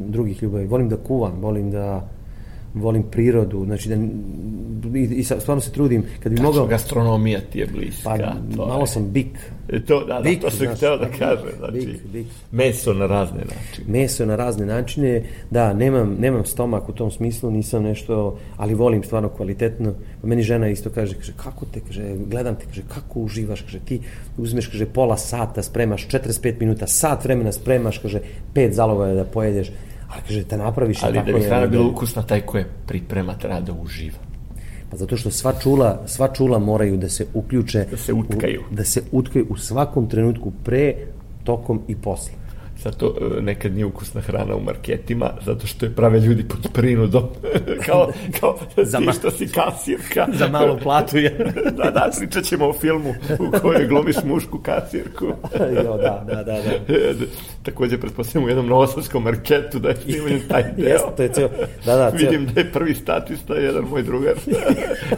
[0.09, 0.67] drugih ljubavi.
[0.67, 2.09] Volim da kuvam, volim da
[2.75, 3.97] volim prirodu, znači da
[4.95, 8.03] i, i stvarno se trudim kad bi mogao gastronomija ti je bliska.
[8.05, 8.17] Pa
[8.57, 8.87] to malo je.
[8.87, 9.39] sam bik.
[9.69, 12.27] E to da, da bik, to sam znaš, hteo da kažem, znači bik, bik.
[12.53, 14.01] meso na razne načine.
[14.01, 19.05] Meso na razne načine, da, nemam nemam stomak u tom smislu, nisam nešto, ali volim
[19.05, 19.95] stvarno kvalitetno.
[20.23, 24.01] Meni žena isto kaže, kaže kako te, kaže, gledam te, kaže kako uživaš, kaže ti
[24.39, 28.21] uzmeš kaže pola sata, spremaš 45 minuta, sat vremena spremaš, kaže
[28.55, 29.71] pet zaloga da pojedeš
[30.09, 33.35] Ali kaže, te napraviš Ali tako da bi hrana bila ukusna, taj ko je priprema
[33.39, 34.19] treba da uživa.
[34.91, 37.87] Pa zato što sva čula, sva čula moraju da se uključe.
[37.91, 38.61] Da se utkaju.
[38.71, 40.95] U, da se utkaju u svakom trenutku pre,
[41.45, 42.33] tokom i posle.
[42.85, 47.23] Zato e, nekad nije ukusna hrana u marketima, zato što je prave ljudi pod prinudom.
[47.87, 48.09] kao,
[48.41, 50.27] kao za ti što si kasirka.
[50.33, 51.31] za malu platu je.
[51.79, 55.25] da, da, pričat ćemo o filmu u kojoj glumiš mušku kasirku.
[55.85, 56.43] jo, da, da, da.
[56.43, 56.61] da.
[57.63, 60.89] Takođe, pretpostavljamo u jednom novosadskom marketu da je snimljen taj deo.
[60.89, 61.49] Jeste, to je ceo,
[61.87, 62.19] da, da, ceo.
[62.19, 64.35] Vidim da je prvi statista jedan moj drugar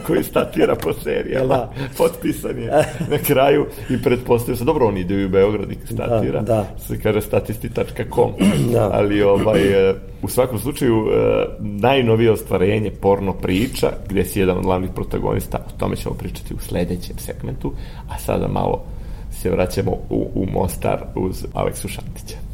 [0.07, 1.47] koji statira po serijama.
[1.47, 1.73] Da.
[1.97, 2.67] Potpisan je
[3.09, 6.41] na kraju i pretpostavljam se, dobro, on ide u Beograd i statira.
[6.41, 6.67] Da, da.
[6.79, 7.21] Se kaže
[7.57, 8.31] statisti.com.
[8.73, 8.89] da.
[8.93, 14.63] Ali ovaj, e, u svakom slučaju e, najnovije ostvarenje porno priča, gde si jedan od
[14.63, 17.73] glavnih protagonista, o tome ćemo pričati u sledećem segmentu,
[18.09, 18.83] a sada malo
[19.31, 22.46] se vraćamo u, u Mostar uz Aleksu Šantića.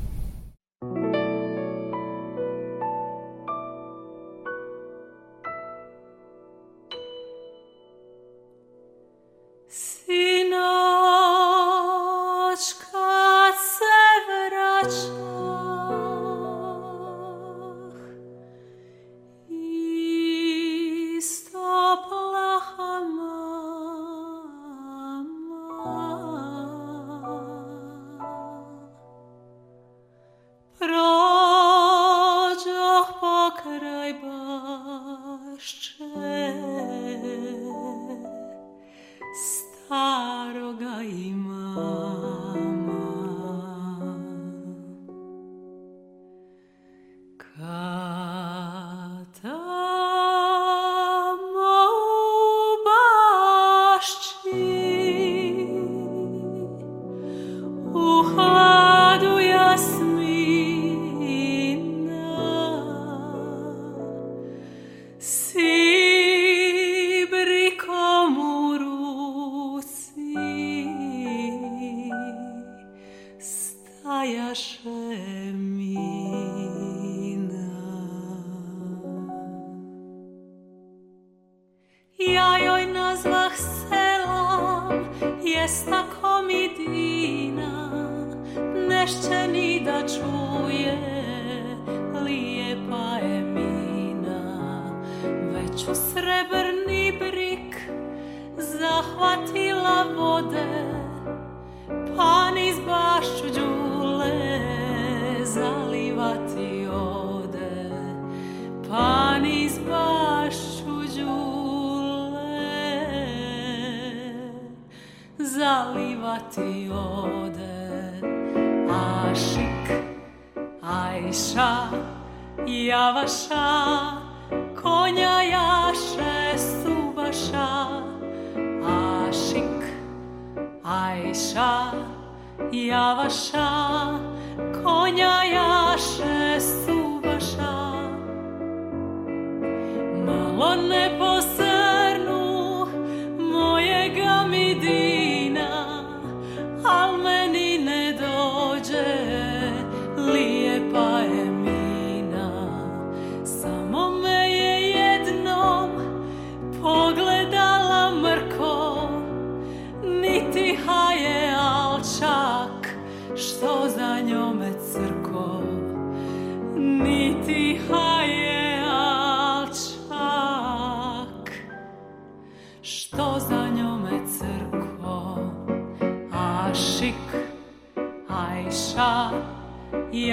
[47.61, 47.92] Ah.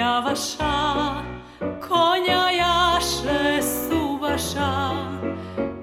[0.01, 1.23] konja
[1.87, 4.73] konja jaše subaša,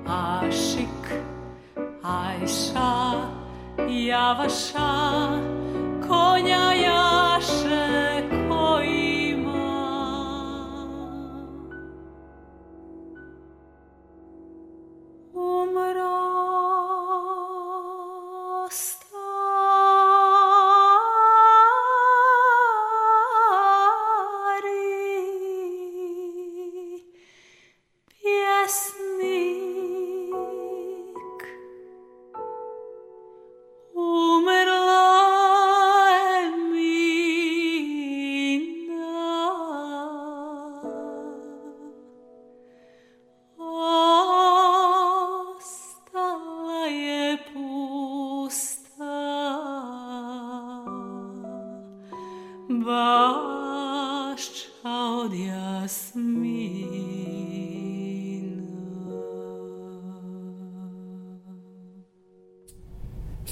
[0.07, 1.07] aşık
[2.02, 3.14] Ayşa
[3.88, 4.90] yavaşa,
[6.09, 7.27] konja yaş.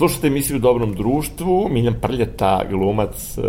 [0.06, 3.42] Slušajte emisiju u Dobrom društvu, Miljan Prljata, glumac, e,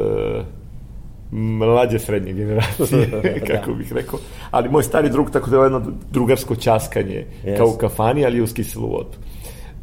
[1.32, 4.20] mlađe srednje generacije, kako bih rekao.
[4.52, 7.58] Ali moj stari drug, tako da je jedno drugarsko časkanje, yes.
[7.58, 9.18] kao u kafani, ali uz kiselu vodu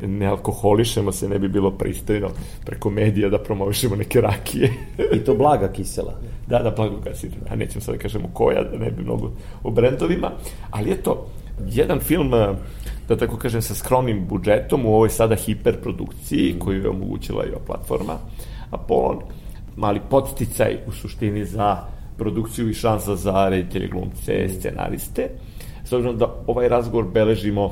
[0.07, 2.31] ne alkoholišemo se, ne bi bilo pristojno
[2.65, 4.73] preko medija da promovišemo neke rakije.
[5.13, 6.19] I to blaga kisela.
[6.49, 7.47] da, da, blaga kisela.
[7.51, 9.31] A nećemo sad da kažemo koja, da ne bi mnogo
[9.63, 10.31] o brendovima.
[10.71, 11.27] Ali eto,
[11.67, 12.33] jedan film,
[13.09, 17.65] da tako kažem, sa skromnim budžetom u ovoj sada hiperprodukciji koju je omogućila i ova
[17.67, 18.19] platforma
[18.71, 19.19] Apollon,
[19.77, 21.77] mali podsticaj u suštini za
[22.19, 25.29] produkciju i šansa za reditelje, glumce, scenariste.
[25.85, 27.65] S obzirom da ovaj razgovor beležimo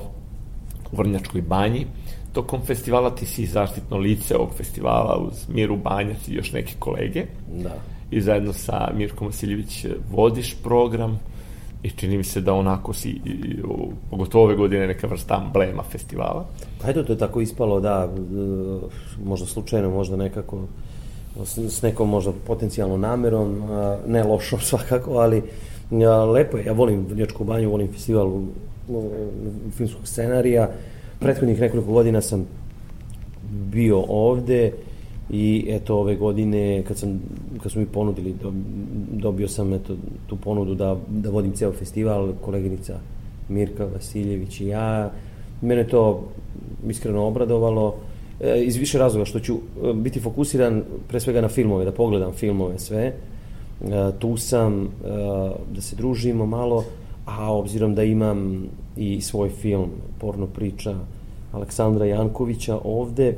[0.93, 1.87] u Vrnjačkoj banji,
[2.33, 7.25] tokom festivala ti si zaštitno lice ovog festivala uz Miru Banjac i još neke kolege.
[7.63, 7.75] Da.
[8.11, 11.21] I zajedno sa Mirkom Vasiljević vodiš program
[11.83, 13.21] i čini mi se da onako si,
[14.11, 16.47] pogotovo ove godine, neka vrsta amblema festivala.
[16.83, 18.09] Pa eto, to je tako ispalo, da,
[19.25, 20.59] možda slučajno, možda nekako
[21.47, 23.63] s nekom možda potencijalnom namerom,
[24.07, 25.43] ne lošom svakako, ali
[26.35, 28.41] lepo je, ja volim Vrnjačku banju, volim festival
[29.77, 30.71] filmskog scenarija,
[31.21, 32.47] prethodnih nekoliko godina sam
[33.51, 34.73] bio ovde
[35.33, 37.21] i eto ove godine kad sam
[37.63, 38.35] kad su mi ponudili
[39.13, 42.99] dobio sam eto tu ponudu da da vodim ceo festival koleginica
[43.49, 45.11] Mirka Vasiljević i ja.
[45.61, 46.25] Mene to
[46.89, 47.95] iskreno obradovalo
[48.41, 52.33] e, iz više razloga što ću e, biti fokusiran pre svega na filmove da pogledam
[52.33, 53.03] filmove sve.
[53.05, 53.15] E,
[54.19, 54.89] tu sam
[55.75, 56.85] da se družimo malo
[57.27, 58.67] a obzirom da imam
[58.97, 60.95] i svoj film, porno priča
[61.53, 63.37] Aleksandra Jankovića ovde,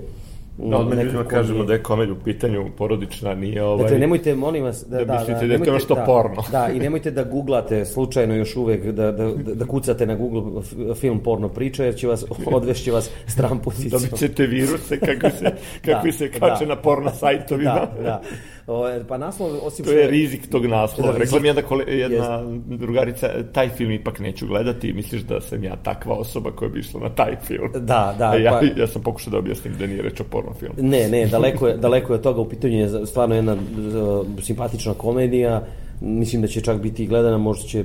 [0.59, 3.83] Da, odmah ljudima kažemo da je komedija u pitanju porodična, nije ovaj...
[3.83, 4.85] Dakle, nemojte, molim vas...
[4.89, 6.43] Da, da, da, mislite da, da je to što da, porno.
[6.53, 10.63] Da, i nemojte da googlate slučajno još uvek, da, da, da kucate na Google
[10.95, 14.03] film porno priča, jer će vas, odvešće vas stran pozicijom.
[14.03, 15.53] Dobit ćete viruse kakvi se,
[15.85, 17.89] kakvi da, se kače da, na porno sajtovima.
[17.97, 18.23] Da, da.
[18.67, 21.13] O, pa naslov, osim to je rizik tog naslova.
[21.13, 22.67] Da, Rekla mi jedna, kole, jedna jest.
[22.67, 27.01] drugarica, taj film ipak neću gledati, misliš da sam ja takva osoba koja bi išla
[27.01, 27.71] na taj film.
[27.73, 28.33] Da, da.
[28.37, 28.81] E, ja, pa...
[28.81, 30.75] ja sam pokušao da objasnim da nije reč o porno filmu.
[30.79, 34.95] Ne, ne, daleko je, daleko je od toga, u pitanju je stvarno jedna uh, simpatična
[34.95, 35.63] komedija,
[36.01, 37.85] mislim da će čak biti gledana, možda će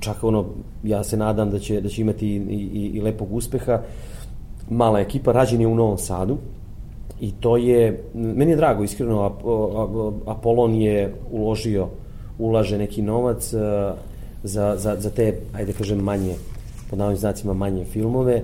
[0.00, 0.44] čak ono,
[0.82, 2.36] ja se nadam da će, da će imati i,
[2.74, 3.80] i, i lepog uspeha.
[4.70, 6.38] Mala ekipa, rađen je u Novom Sadu,
[7.20, 9.36] I to je, meni je drago, iskreno,
[10.26, 11.88] Apolon je uložio,
[12.38, 13.60] ulaže neki novac uh,
[14.42, 16.34] za, za, za te, ajde da kažem, manje,
[16.90, 18.42] pod navodnim znacima, manje filmove,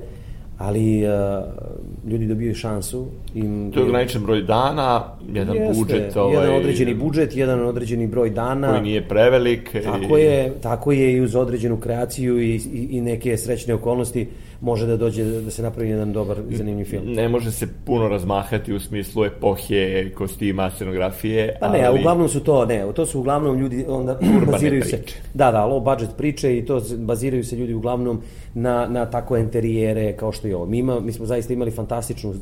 [0.58, 3.06] ali uh, ljudi dobijaju šansu.
[3.34, 3.42] I,
[3.74, 6.16] to je ograničen broj dana, jedan jeste, budžet.
[6.16, 8.70] Ovaj, jedan određeni budžet, jedan određeni broj dana.
[8.70, 9.76] Koji nije prevelik.
[9.84, 10.22] Tako, i...
[10.22, 14.28] je, tako je i uz određenu kreaciju i, i, i neke srećne okolnosti
[14.60, 17.04] može da dođe da se napravi jedan dobar i zanimljiv film.
[17.06, 21.56] Ne može se puno razmahati u smislu epohe, kostima, scenografije.
[21.60, 21.98] Pa ne, ali...
[21.98, 24.18] a uglavnom su to, ne, to su uglavnom ljudi onda
[24.52, 25.02] baziraju se.
[25.34, 28.22] Da, da, low budget priče i to baziraju se ljudi uglavnom
[28.54, 30.66] na, na tako enterijere kao što je ovo.
[30.66, 32.34] Mi, ima, mi smo zaista imali fantastičnu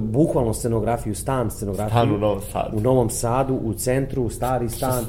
[0.00, 1.90] bukvalno scenografiju, stan scenografiju.
[1.90, 2.76] Stan u Novom Sadu.
[2.76, 5.04] U Novom Sadu, u centru, stari stan,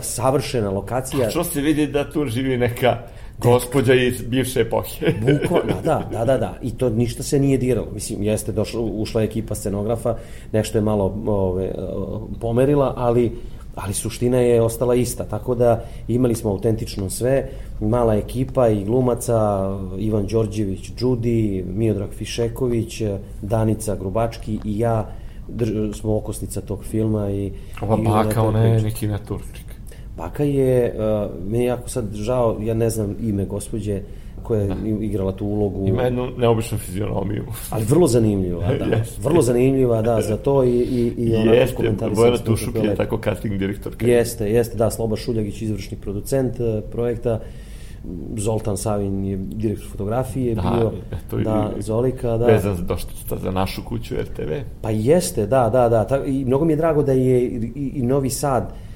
[0.00, 1.30] savršena lokacija.
[1.30, 2.98] Što se vidi da tu živi neka
[3.40, 5.12] Gospodja iz bivše epohe.
[5.20, 6.58] Buko, da, da, da, da, da.
[6.62, 7.88] I to ništa se nije diralo.
[7.94, 10.16] Mislim, jeste došla, ušla ekipa scenografa,
[10.52, 11.72] nešto je malo ove,
[12.40, 13.32] pomerila, ali
[13.74, 17.48] ali suština je ostala ista, tako da imali smo autentično sve,
[17.80, 23.02] mala ekipa i glumaca, Ivan Đorđević, Đudi, Miodrag Fišeković,
[23.42, 25.06] Danica Grubački i ja
[25.94, 27.30] smo okosnica tog filma.
[27.30, 29.59] I, Ova i baka, ona je neki naturčik.
[30.20, 34.00] Baka je, uh, meni jako sad žao, ja ne znam ime gospođe
[34.42, 34.74] koja je da.
[35.00, 35.88] igrala tu ulogu.
[35.88, 37.44] Ima jednu neobičnu fizionomiju.
[37.70, 38.84] Ali vrlo zanimljiva, da.
[38.96, 39.22] Jeste.
[39.22, 43.58] Vrlo zanimljiva, da, za to i, i, i ona Jeste, Bojana Tušuk je tako casting
[43.58, 43.92] direktor.
[44.00, 47.40] Jeste, jeste, da, Sloba Šuljagić, izvršni producent uh, projekta.
[48.36, 50.92] Zoltan Savin je direktor fotografije da, bio,
[51.30, 52.46] to da, Zolika, da.
[52.46, 54.52] Vezan za, došta za našu kuću RTV.
[54.82, 56.04] Pa jeste, da, da, da.
[56.04, 58.89] Ta, I mnogo mi je drago da je i, i Novi Sad uh,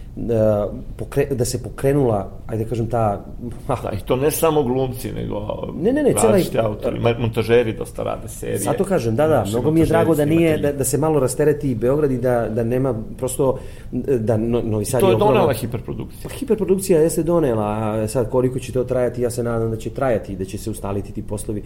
[0.97, 3.25] pokre, da se pokrenula, ajde da kažem ta...
[3.69, 6.67] Da, i to ne samo glumci, nego ne, ne, ne, cela...
[6.67, 8.59] autori, montažeri dosta rade serije.
[8.59, 11.71] Zato kažem, da, da, mnogo mi je drago da nije, da, da se malo rastereti
[11.71, 13.59] i Beograd i da, da nema prosto,
[14.19, 16.21] da no, Novi Sad I to je donela hiperprodukcija.
[16.23, 19.91] Pa, hiperprodukcija jeste donela, a sad koliko će to trajati, ja se nadam da će
[19.91, 21.63] trajati, da će se ustaliti ti poslovi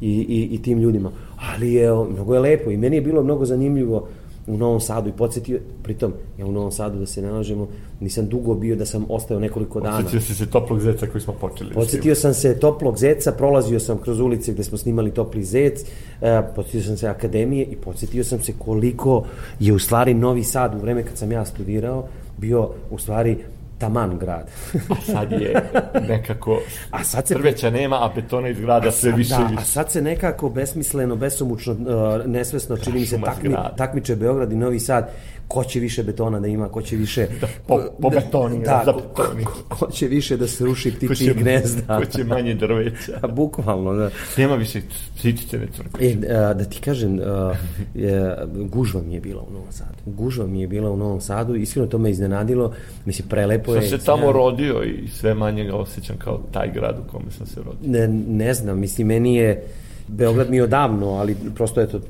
[0.00, 1.10] i, i, i tim ljudima.
[1.54, 4.08] Ali je, mnogo je lepo i meni je bilo mnogo zanimljivo
[4.46, 7.68] u Novom Sadu i podsjetio, pritom ja u Novom Sadu da se nalažemo,
[8.00, 9.96] nisam dugo bio da sam ostao nekoliko dana.
[9.96, 11.74] Podsjetio si se toplog zeca koji smo počeli.
[11.74, 15.80] Podsjetio sam se toplog zeca, prolazio sam kroz ulice gde smo snimali topli zec,
[16.20, 19.24] e, podsjetio sam se akademije i podsjetio sam se koliko
[19.60, 22.04] je u stvari Novi Sad u vreme kad sam ja studirao,
[22.38, 23.38] bio u stvari
[23.82, 24.50] taman grad.
[24.90, 25.70] a sad je
[26.08, 26.60] nekako
[26.90, 29.60] a sad se drveća nema, a betona iz grada sve više da, više.
[29.60, 34.56] A sad se nekako besmisleno, besomučno, uh, nesvesno, čini mi se takmi, takmiče Beograd i
[34.56, 35.10] Novi Sad
[35.52, 37.26] ko će više betona da ima, ko će više...
[37.40, 39.24] Da, po, po betoni, da, da, ko, ko,
[39.68, 41.98] ko, će više da se ruši ptiči gnezda.
[41.98, 43.18] Ko će manje drveća.
[43.22, 44.10] A, bukvalno, da.
[44.36, 44.80] Nema više
[45.18, 46.06] ptičice tvrke.
[46.06, 47.54] E, a, da ti kažem, a,
[47.94, 49.98] je, gužva mi je bila u Novom Sadu.
[50.06, 52.72] Gužva mi je bila u Novom Sadu, iskreno to me iznenadilo,
[53.04, 53.82] mislim, prelepo je...
[53.82, 57.46] Sam se tamo rodio i sve manje ga osjećam kao taj grad u kome sam
[57.46, 58.00] se rodio.
[58.00, 59.66] Ne, ne znam, mislim, meni je
[60.08, 62.00] Beograd mi je odavno, ali prosto eto,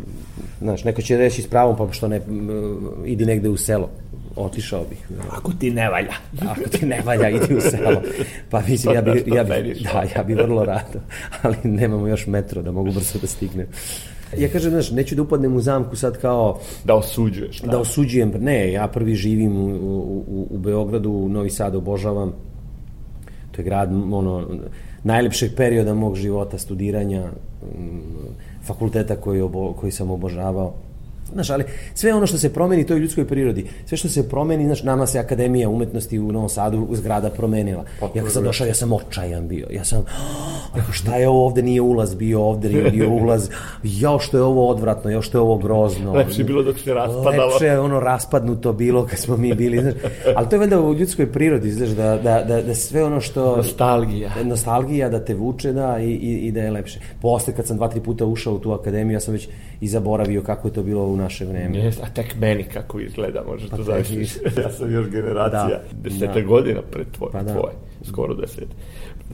[0.61, 2.21] znaš, neko će reći s pravom, pa što ne,
[3.05, 3.91] idi negde u selo
[4.37, 5.09] otišao bih.
[5.31, 6.13] Ako ti ne valja.
[6.49, 8.03] Ako ti ne valja, idi u selo.
[8.51, 11.01] Pa mislim, ja bi, ja bi, da, ja bi vrlo rado,
[11.43, 13.67] ali nemamo još metro da mogu brzo da stignem.
[14.39, 16.59] Ja kažem, znaš, neću da upadnem u zamku sad kao...
[16.85, 17.61] Da osuđuješ.
[17.61, 18.33] Da, da osuđujem.
[18.41, 22.33] Ne, ja prvi živim u, u, u Beogradu, u Novi Sad obožavam.
[23.51, 24.49] To je grad, ono,
[25.05, 27.31] najlepšeg perioda mog života, studiranja,
[28.65, 30.75] fakulteta koji, obo, koji sam obožavao.
[31.33, 31.65] Znaš, ali
[31.95, 33.67] sve ono što se promeni, to je ljudskoj prirodi.
[33.87, 37.85] Sve što se promeni, znaš, nama se Akademija umetnosti u Novom Sadu zgrada promenila.
[38.15, 39.67] Ja kad sam došao, ja sam očajan bio.
[39.71, 39.99] Ja sam,
[40.75, 43.49] oh, šta je ovo ovde, nije ulaz bio, ovde nije bio ulaz.
[43.83, 46.13] Jao, što je ovo odvratno, jao, što je ovo grozno.
[46.13, 47.51] Lepše bilo dok se raspadalo.
[47.51, 49.81] Lepše je ono raspadnuto bilo kad smo mi bili.
[49.81, 49.95] Znaš,
[50.37, 53.57] ali to je valjda u ljudskoj prirodi, znaš, da, da, da, da sve ono što...
[53.57, 54.31] Nostalgija.
[54.45, 57.01] Nostalgija, da te vuče, da, i, i, i da je lepše.
[57.23, 59.49] Posle, kad sam dva, tri puta ušao u tu akademiju, ja sam već
[59.83, 61.79] i zaboravio kako je to bilo u naše vreme.
[61.79, 64.41] Jes, a tek meni kako izgleda, možeš pa to zamisliti.
[64.63, 66.41] ja sam još generacija, da, deseta da.
[66.41, 67.53] godina pred tvoj, pa da.
[67.53, 67.75] tvoje,
[68.05, 68.69] skoro deset.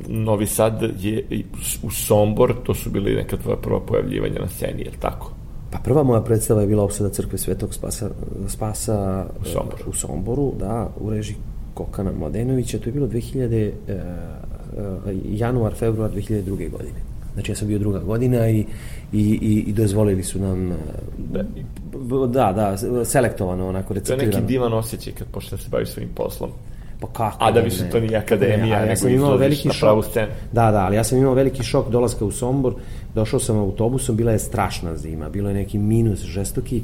[0.06, 1.24] Novi Sad je
[1.82, 5.32] u Sombor, to su bili neka tvoja prva pojavljivanja na sceni, je li tako?
[5.70, 8.10] Pa prva moja predstava je bila opsada crkve Svetog Spasa,
[8.46, 9.84] Spasa u, Somboru.
[9.86, 11.36] u Somboru, da, u režiji
[11.74, 13.94] Kokana Mladenovića, to je bilo 2000, uh,
[15.06, 16.70] uh, januar, februar 2002.
[16.70, 17.07] godine.
[17.38, 18.58] Znači ja sam bio druga godina i,
[19.12, 20.72] i, i, i dozvolili su nam
[21.32, 21.46] da,
[22.26, 24.22] da, da selektovano, onako recitirano.
[24.22, 26.50] To je neki divan osjećaj kad počne da se baviš svojim poslom.
[27.00, 27.44] Pa kako?
[27.44, 30.26] A da više to nije akademija, ne, ja sam imao veliki pravu scenu.
[30.52, 32.74] Da, da, ali ja sam imao veliki šok dolaska u Sombor,
[33.14, 36.82] došao sam autobusom, bila je strašna zima, bilo je neki minus žestoki,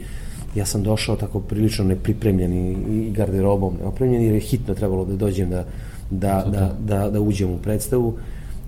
[0.55, 5.51] ja sam došao tako prilično nepripremljen i garderobom neopremljen, jer je hitno trebalo da dođem
[5.51, 5.65] da,
[6.11, 8.19] da, da, da, da uđem u predstavu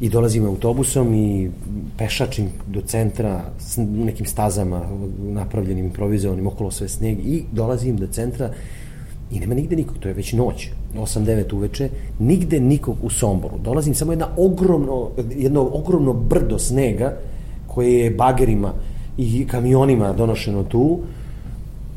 [0.01, 1.51] i dolazim autobusom i
[1.99, 4.83] pešačim do centra s nekim stazama
[5.19, 8.51] napravljenim improvizovanim okolo sve sneg i dolazim do centra
[9.33, 11.89] i nema nigde nikog, to je već noć 8-9 uveče,
[12.19, 17.17] nigde nikog u Somboru dolazim samo jedna ogromno jedno ogromno brdo snega
[17.67, 18.73] koje je bagerima
[19.19, 21.01] i kamionima donošeno tu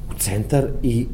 [0.10, 1.08] u centar i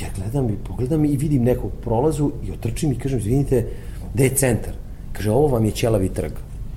[0.00, 3.66] ja gledam i pogledam i vidim nekog prolazu i otrčim i kažem, izvinite,
[4.14, 4.81] gde je centar?
[5.12, 6.32] Kaže, ovo vam je Ćelavi trg.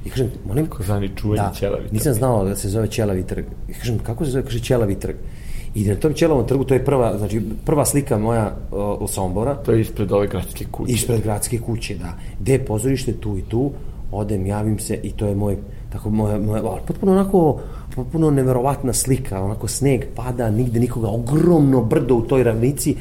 [0.05, 0.67] I kažem, molim...
[0.67, 1.93] Kozani čuveni da, Ćelavi trg.
[1.93, 3.45] Nisam znao da se zove Ćelavi trg.
[3.69, 4.43] I kažem, kako se zove?
[4.43, 5.15] Kaže, Ćelavi trg.
[5.75, 9.55] I na tom Ćelavom trgu, to je prva, znači, prva slika moja o, o Sombora.
[9.55, 10.93] To je ispred ove gradske kuće.
[10.93, 12.17] Ispred gradske kuće, da.
[12.39, 13.71] Gde je pozorište, tu i tu,
[14.11, 15.57] odem, javim se i to je moj,
[15.91, 17.59] tako, moja, moja, potpuno onako,
[17.95, 22.95] potpuno neverovatna slika, onako sneg pada, nigde nikoga, ogromno brdo u toj ravnici,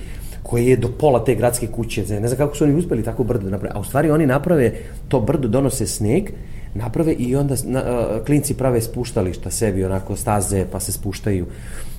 [0.45, 2.05] koje je do pola te gradske kuće.
[2.20, 3.74] Ne znam kako su oni uspeli tako brdo da naprave.
[3.76, 4.72] A u stvari oni naprave
[5.09, 6.30] to brdo, donose sneg,
[6.74, 11.47] naprave i onda na, uh, klinci prave spuštališta sebi, onako staze pa se spuštaju.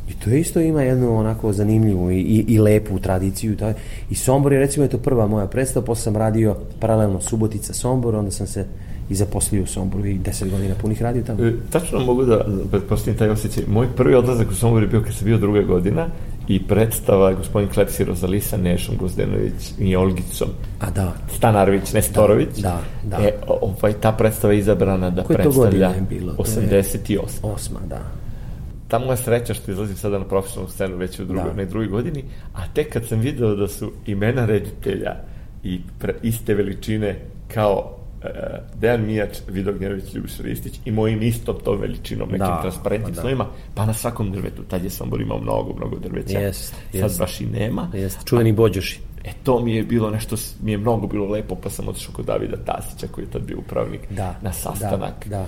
[0.09, 3.57] I to isto ima jednu onako zanimljivu i, i, i lepu tradiciju.
[3.57, 3.73] Taj.
[4.09, 8.15] I Sombor je recimo je to prva moja predstava, posle sam radio paralelno Subotica Sombor,
[8.15, 8.65] onda sam se
[9.09, 11.43] i zaposlio u Somboru i deset godina punih radio tamo.
[11.43, 13.63] E, tačno mogu da pretpostavim taj osjećaj.
[13.67, 16.07] Moj prvi odlazak u Sombor je bio kad sam bio druga godina
[16.47, 20.49] i predstava gospodin Klepsi Rozalisa, Nešom Gozdenović i Olgicom.
[20.79, 21.13] A da.
[21.37, 22.57] Stanarvić, Nestorović.
[22.57, 23.17] Da, da.
[23.17, 26.33] E, ovaj, ta predstava je izabrana da Koje predstavlja je bilo?
[26.33, 27.21] 88.
[27.43, 28.01] Osma, da.
[28.87, 31.53] Ta moja sreća što izlazim sada na profesionalnu scenu već u drugoj, da.
[31.53, 32.23] ne drugoj godini,
[32.53, 35.15] a tek kad sam video da su imena reditelja
[35.63, 37.19] i pre, iste veličine
[37.53, 37.94] kao
[38.79, 43.15] Dejan Mijač, Vido Gnjerović, Ljubiša Ristić i mojim istom to veličinom, nekim da, transparentnim pa
[43.15, 43.21] da.
[43.21, 44.63] slovima, pa na svakom drvetu.
[44.63, 46.39] Tad je Sombor imao mnogo, mnogo drveća.
[46.39, 47.19] Jest, Sad jest.
[47.19, 47.91] baš i nema.
[47.93, 48.99] Jest, čuveni bođoši.
[49.23, 52.25] E, to mi je bilo nešto, mi je mnogo bilo lepo, pa sam otišao kod
[52.25, 55.27] Davida Tasića, koji je tad bio upravnik, da, na sastanak.
[55.27, 55.45] Da, da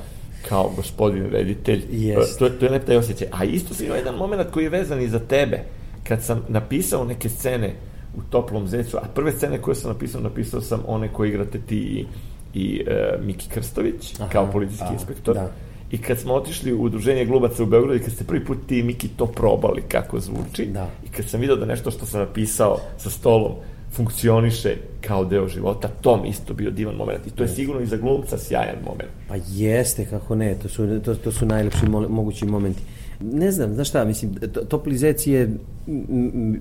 [0.50, 1.86] kao gospodin reditelj.
[1.92, 2.38] Yes.
[2.40, 3.28] To, to je lep taj osjećaj.
[3.32, 5.64] A isto sam imao jedan moment koji je vezan i za tebe.
[6.04, 7.76] Kad sam napisao neke scene
[8.18, 11.78] u Toplom zecu, a prve scene koje sam napisao, napisao sam one koje igrate ti
[11.78, 12.06] i
[12.54, 15.36] i uh, Miki Krstović Aha, kao policijski a, inspektor.
[15.36, 15.52] Da.
[15.92, 18.84] I kad smo otišli u udruženje glubaca u Beogradu i kad ste prvi put ti
[18.84, 20.90] Miki to probali kako zvuči da.
[21.06, 23.52] i kad sam video da nešto što sam napisao sa stolom
[23.92, 27.86] funkcioniše kao deo života, to mi isto bio divan moment i to je sigurno i
[27.86, 29.10] za glumca sjajan moment.
[29.28, 32.82] Pa jeste, kako ne, to su, to, to su najlepši mo, mogući momenti.
[33.22, 34.32] Ne znam, znaš šta, mislim,
[34.70, 35.58] topli zec je,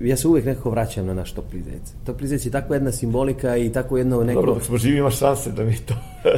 [0.01, 1.93] ja se uvek nekako vraćam na naš topli zec.
[2.05, 4.39] Topli zec je takva jedna simbolika i tako jedno neko...
[4.39, 5.93] Dobro, dok smo živi ima šanse da mi to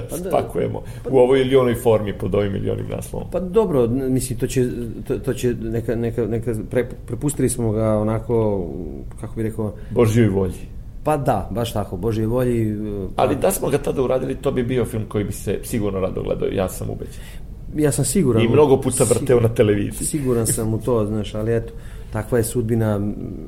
[0.09, 3.28] pa da, spakujemo pa, u ovoj ili onoj formi pod ovim ili onim naslovom.
[3.32, 4.70] Pa dobro, mislim, to će,
[5.07, 8.67] to, to će neka, neka, neka pre, prepustili smo ga onako,
[9.22, 9.74] kako bi rekao...
[9.91, 10.80] Božjoj volji.
[11.03, 12.78] Pa da, baš tako, Božje volji.
[13.15, 13.24] Pa...
[13.24, 16.24] Ali da smo ga tada uradili, to bi bio film koji bi se sigurno rado
[16.24, 17.49] gledao, ja sam ubeđen.
[17.76, 18.43] Ja sam siguran.
[18.43, 20.07] I mnogo puta vrteo na televiziji.
[20.07, 21.74] Siguran sam u to, znaš, ali eto,
[22.13, 22.99] takva je sudbina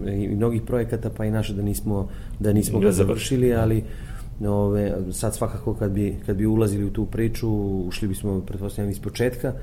[0.07, 2.09] i mnogih projekata, pa i naša da nismo,
[2.39, 3.83] da nismo ga završili, ali
[4.47, 7.49] ove, sad svakako kad bi, kad bi ulazili u tu priču,
[7.87, 9.53] ušli bismo, pretpostavljam, iz početka,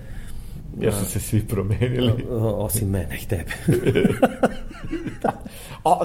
[0.81, 2.13] Jer su se svi promenili.
[2.41, 3.53] Osim mene i tebe.
[5.85, 6.05] o,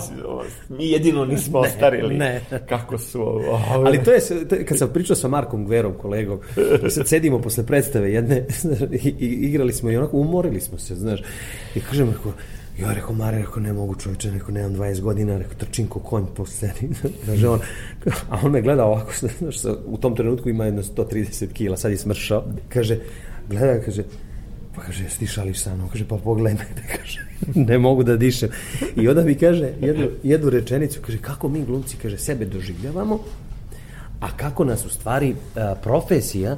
[0.70, 2.18] mi jedino nismo ne, ostarili.
[2.18, 2.42] Ne.
[2.70, 3.62] Kako su ovo.
[3.86, 4.20] Ali to je,
[4.66, 6.40] kad sam pričao sa Markom Gverom, kolegom,
[6.90, 8.46] sad sedimo posle predstave jedne
[9.04, 11.22] i, i igrali smo i onako umorili smo se, znaš.
[11.76, 12.32] I kažem, rekao,
[12.80, 16.26] Ja rekao, Mare, rekao, ne mogu čovječe, rekao, nemam 20 godina, rekao, trčim ko konj
[16.36, 16.90] po sceni.
[17.26, 17.60] Kaže on,
[18.30, 19.56] a on me gleda ovako, znaš,
[19.86, 22.44] u tom trenutku ima jedno 130 kila, sad je smršao.
[22.70, 23.00] Kaže,
[23.50, 24.04] gleda, kaže,
[24.76, 25.90] Pa kaže, ti šališ sa mnom?
[25.90, 26.66] Kaže, pa pogledaj me,
[26.98, 27.22] kaže,
[27.70, 28.50] ne mogu da dišem.
[28.96, 33.20] I onda mi kaže jednu, jednu rečenicu, kaže, kako mi glumci, kaže, sebe doživljavamo,
[34.20, 36.58] a kako nas u stvari a, profesija,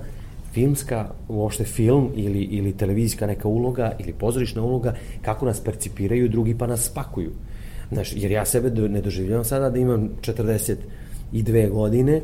[0.53, 6.57] filmska, uopšte film ili, ili televizijska neka uloga ili pozorišna uloga, kako nas percipiraju drugi
[6.57, 7.31] pa nas spakuju.
[7.91, 12.21] Znaš, jer ja sebe do, ne doživljavam sada da imam 42 godine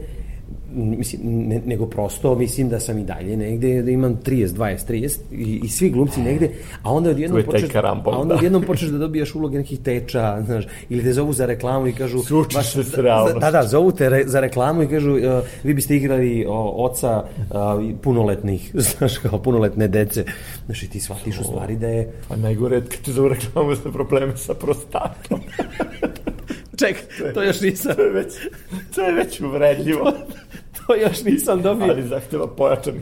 [0.75, 5.17] mislim, ne, nego prosto mislim da sam i dalje negde, da imam 30, 20, 30
[5.31, 6.49] i, i svi glumci negde,
[6.83, 8.37] a onda odjednom počeš, karambol, a onda da.
[8.37, 12.19] odjednom počeš da dobijaš uloge nekih teča, znaš, ili te zovu za reklamu i kažu...
[12.19, 13.39] Sučiš se s realnošću.
[13.39, 15.19] Da, da, zovu te re, za reklamu i kažu, uh,
[15.63, 17.55] vi biste igrali o, oca uh,
[18.01, 20.25] punoletnih, znaš, kao punoletne dece.
[20.65, 22.11] Znaš, i ti shvatiš u stvari da je...
[22.27, 25.39] Pa najgore kad te zovu reklamu za probleme sa prostatom.
[26.81, 26.97] Ček,
[27.33, 27.95] to još nisam.
[27.95, 28.33] To je već,
[28.95, 30.13] to je već uvredljivo.
[30.87, 31.87] to još nisam dobio.
[31.89, 32.93] Ali zahteva pojačan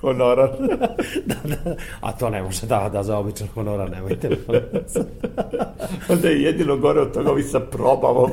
[0.00, 0.50] honorar.
[1.26, 1.76] da, da.
[2.00, 4.28] A to ne može da, da za običan honorar, nemojte.
[6.08, 8.30] Onda je jedino gore od toga ovi sa probavom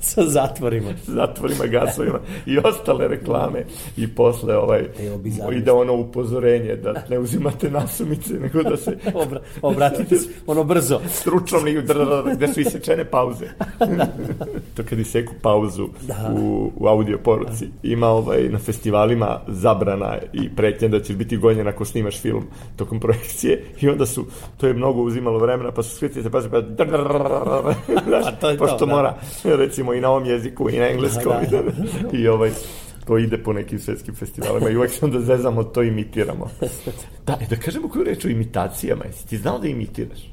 [0.00, 0.90] sa zatvorima.
[1.06, 3.64] zatvorima, gasovima i ostale reklame.
[3.96, 8.98] I posle ovaj, e, ide ono upozorenje da ne uzimate nasumice, nego da se...
[9.14, 11.00] Obra, obratite se, ono brzo.
[11.08, 11.62] Stručnom,
[12.34, 13.46] gde su isečene pauze.
[14.76, 16.34] to kad iseku pauzu da.
[16.36, 17.68] u, u audio poruci.
[17.82, 22.44] Ima ovaj, na festivalima zabrana i pretnja da će biti gonjen ako snimaš film
[22.76, 24.26] tokom projekcije i onda su,
[24.56, 26.62] to je mnogo uzimalo vremena, pa su skritite, pa se pa...
[28.58, 31.32] Pošto mora, recimo, i na ovom jeziku i na engleskom.
[31.50, 31.72] Da, da.
[32.18, 32.50] I ovaj,
[33.06, 36.50] to ide po nekim svetskim festivalima i uvek se onda zezamo, to imitiramo.
[37.26, 39.04] Da, da kažemo koju reč o imitacijama.
[39.04, 40.32] Jesi ti znao da imitiraš?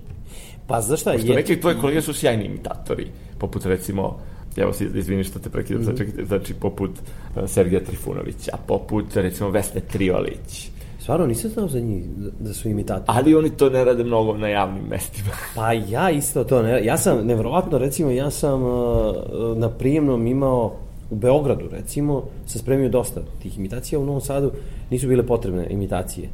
[0.67, 1.11] Pa znaš šta?
[1.11, 1.35] Pošto je...
[1.35, 3.07] neki tvoje kolege su sjajni imitatori,
[3.39, 4.19] poput recimo
[4.57, 6.25] evo se izvini što te prekidam, mm -hmm.
[6.25, 10.69] znači poput uh, Sergeja Trifunovića, poput recimo Vesne Triolić,
[11.07, 12.03] Stvarno, nisam znao za njih,
[12.39, 13.05] da su imitatori.
[13.05, 15.29] Ali oni to ne rade mnogo na javnim mestima.
[15.55, 19.15] pa ja isto to ne Ja sam, nevrovatno, recimo, ja sam uh,
[19.57, 20.73] na prijemnom imao
[21.09, 24.51] u Beogradu, recimo, sam spremio dosta tih imitacija, u Novom Sadu
[24.89, 26.29] nisu bile potrebne imitacije.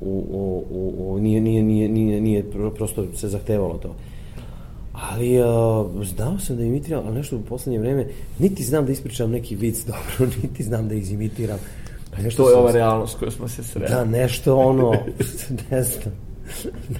[0.00, 2.44] U, u, u, u, nije, nije, nije, nije, nije,
[2.76, 3.94] prosto se zahtevalo to.
[4.92, 8.06] Ali uh, znao sam da imitiram, ali nešto u poslednje vreme,
[8.38, 11.58] niti znam da ispričam neki vic dobro, niti znam da izimitiram.
[12.18, 13.88] Nešto to je ova realnost koju smo se sreli.
[13.88, 14.92] Da, nešto ono,
[15.70, 16.14] ne znam.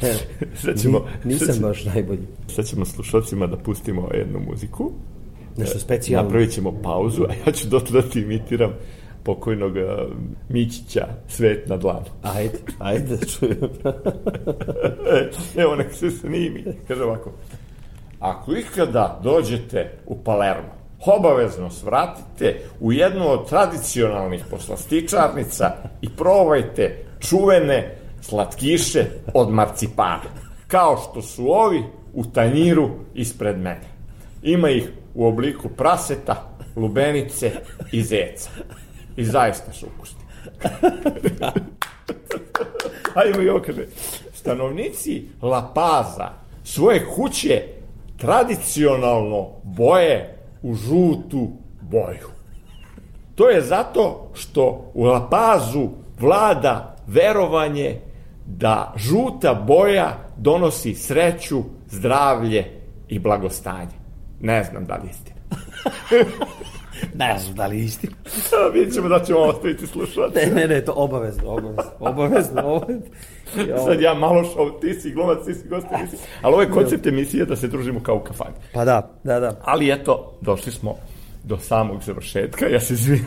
[0.02, 0.14] Ne,
[0.54, 2.26] sad ćemo, nisam sad baš najbolji.
[2.48, 4.92] Sad ćemo slušalcima da pustimo jednu muziku.
[5.56, 6.24] Nešto specijalno.
[6.24, 8.72] Napravit ćemo pauzu, a ja ću dotle da ti imitiram
[9.22, 9.82] pokojnog uh,
[10.48, 12.06] Mićića Svet na dlanu.
[12.22, 13.58] Ajde, ajde da čujem.
[15.62, 16.64] Evo, nek se snimi.
[16.88, 17.32] Kaže ovako.
[18.20, 25.72] Ako ikada dođete u Palermo, obavezno svratite u jednu od tradicionalnih poslastičarnica
[26.02, 30.30] i probajte čuvene slatkiše od marcipana,
[30.66, 31.82] kao što su ovi
[32.14, 33.88] u tanjiru ispred mene.
[34.42, 37.52] Ima ih u obliku praseta, lubenice
[37.92, 38.50] i zeca.
[39.16, 40.22] I zaista su ukusni.
[43.14, 43.86] Ajmo i ovo kaže.
[44.34, 46.30] Stanovnici La Paza
[46.64, 47.62] svoje kuće
[48.16, 51.48] tradicionalno boje u žutu
[51.80, 52.28] boju.
[53.34, 55.88] To je zato što u La Pazu
[56.20, 58.00] vlada verovanje
[58.46, 62.64] da žuta boja donosi sreću, zdravlje
[63.08, 64.02] i blagostanje.
[64.40, 65.36] Ne znam da li istina.
[67.24, 68.12] ne znam da li je istina.
[68.72, 70.34] Vidjet ćemo da ćemo ostaviti slušati.
[70.34, 73.06] Ne, ne, ne, to obavezno, obavezno, obavezno, obavezno.
[73.84, 76.22] Sad ja malo šov, ti si glumac, ti si gost, ti si...
[76.42, 78.54] Ali ovo je koncept emisije da se družimo kao u kafani.
[78.72, 79.60] Pa da, da, da.
[79.64, 80.96] Ali eto, došli smo
[81.44, 83.26] do samog završetka, ja se izvinjam.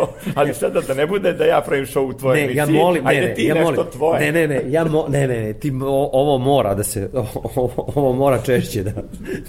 [0.34, 3.06] Ali sada da ne bude da ja pravim show u tvojoj ne, emisiji, ja molim,
[3.06, 3.90] ajde ne, ne, ti ja nešto molim.
[3.92, 4.20] tvoje.
[4.20, 7.10] Ne, ne, ne, ja mo, ne, ne, ne, ti, o, ovo mora da se,
[7.54, 8.92] ovo, ovo mora češće da,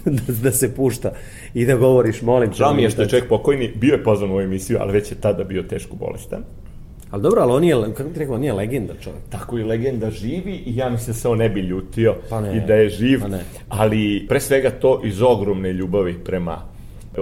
[0.05, 1.11] da, da se pušta
[1.53, 2.49] i da govoriš, molim.
[2.49, 2.55] te.
[2.55, 5.21] Žao mi je što je čovjek pokojni, bio je pozvan u emisiju, ali već je
[5.21, 6.43] tada bio teško bolestan.
[7.11, 9.23] Ali dobro, ali on je, kako ti rekao, on je legenda čovjek.
[9.29, 12.57] Tako i legenda živi i ja mislim da se on ne bi ljutio Pa ne,
[12.57, 13.43] i da je živ, pa ne.
[13.69, 16.61] ali pre svega to iz ogromne ljubavi prema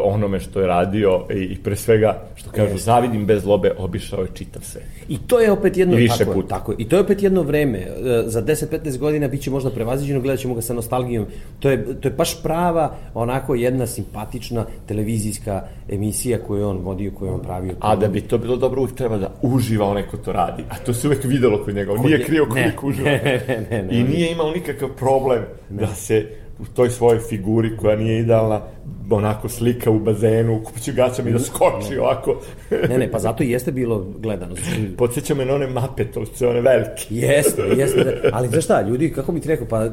[0.04, 4.28] onome što je radio i, i pre svega, što kažu, zavidim bez lobe, obišao je
[4.34, 4.82] čitav sve.
[5.10, 6.48] I to je opet jedno I više tako, puta.
[6.48, 6.74] tako.
[6.78, 7.78] I to je opet jedno vreme.
[7.80, 11.26] E, Za 10-15 godina biće možda prevaziđeno, gledat ćemo ga sa nostalgijom.
[11.60, 17.12] To je, to je baš prava, onako jedna simpatična televizijska emisija koju je on vodio,
[17.12, 17.76] koju je on pravio.
[17.80, 20.64] A da bi to bilo dobro, uvijek treba da uživa onaj ko to radi.
[20.70, 21.92] A to se uvijek videlo kod njega.
[21.92, 23.10] On nije krio koliko uživa.
[23.10, 24.00] ne, ne, ne, ne.
[24.00, 26.30] I nije imao nikakav problem da se
[26.60, 28.62] u toj svojoj figuri koja nije idealna
[29.10, 32.42] onako slika u bazenu, u kupiću gaćama i da skoči ovako.
[32.90, 34.56] Ne, ne, pa zato i jeste bilo gledano.
[35.14, 37.06] Znači, me na one mapetovce, one velike.
[37.10, 38.04] Jeste, jeste.
[38.04, 39.90] da- Ali znaš šta, ljudi, kako bi ti rekao, pa e,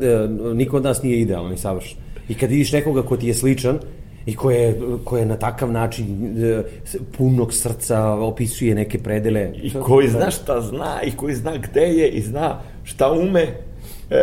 [0.55, 1.99] niko od nas nije idealan i savršen.
[2.29, 3.79] I kad vidiš nekoga ko ti je sličan,
[4.27, 6.07] i ko je, ko je na takav način
[6.45, 6.63] e,
[7.19, 9.51] punog srca opisuje neke predele.
[9.63, 13.47] I koji zna šta zna, i koji zna gde je, i zna šta ume,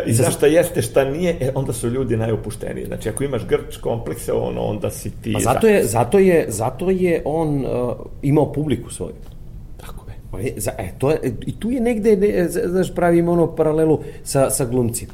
[0.06, 2.86] i zna šta jeste, šta nije, e, onda su ljudi najopušteniji.
[2.86, 5.34] Znači, ako imaš grč komplekse, ono, onda si ti...
[5.34, 9.14] Pa zato je, zato je, zato je on uh, imao publiku svoju.
[9.78, 10.16] Tako je.
[10.32, 14.00] On je- za- E, to je, I tu je negde, ne, znaš, pravimo ono paralelu
[14.24, 15.14] sa, sa glumcima.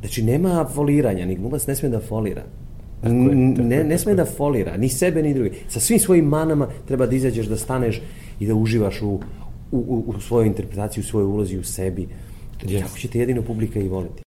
[0.00, 2.42] Znači, nema foliranja, ni glumac ne sme da folira.
[3.02, 5.50] N- ne, ne sme da folira, ni sebe, ni druge.
[5.68, 8.02] Sa svim svojim manama treba da izađeš, da staneš
[8.40, 9.20] i da uživaš u, u,
[9.70, 12.08] u, u svojoj interpretaciji, u svojoj ulozi, u sebi.
[12.64, 12.82] Yes.
[12.82, 14.22] Tako će te jedino publika i voliti.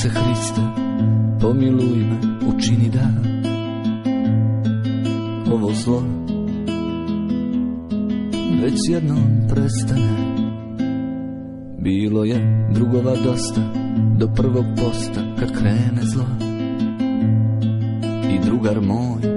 [0.00, 0.60] Isuse Hriste,
[1.40, 2.18] pomiluj me,
[2.54, 3.06] učini da
[5.52, 6.02] ovo zlo
[8.62, 10.34] već jednom prestane.
[11.78, 13.60] Bilo je drugova dosta
[14.18, 16.24] do prvog posta kad krene zlo.
[18.34, 19.29] I drugar moj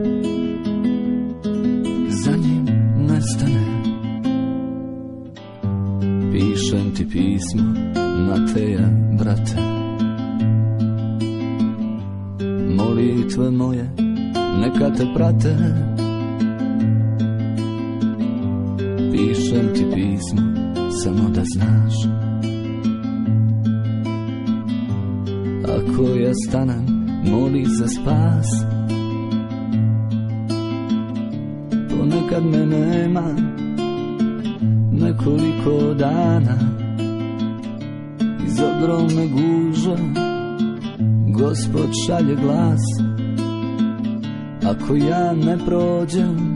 [44.84, 46.56] Ako ja ne prođem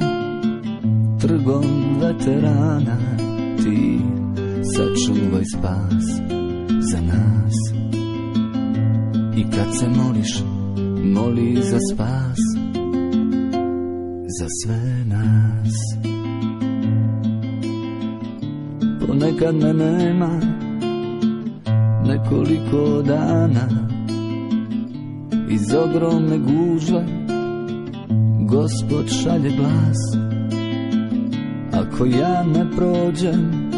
[1.22, 1.66] Trgom
[2.02, 2.98] veterana
[3.64, 4.00] Ti
[4.76, 6.06] sačuvaj spas
[6.80, 7.54] za nas.
[9.38, 10.44] I kad se moliš
[11.04, 12.40] Moli za spas
[14.40, 15.74] Za sve nas.
[19.08, 20.40] Ponekad me nema
[22.06, 23.68] nekoliko dana
[25.50, 27.17] Iz ogromne gužve
[28.50, 29.98] Gospod šalje glas
[31.74, 33.72] Ako ja ne prođem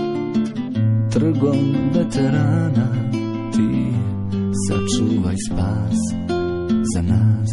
[1.11, 2.87] Trgom veterana
[3.53, 3.93] Ti
[4.67, 5.97] sačuvaj spas
[6.93, 7.49] za nas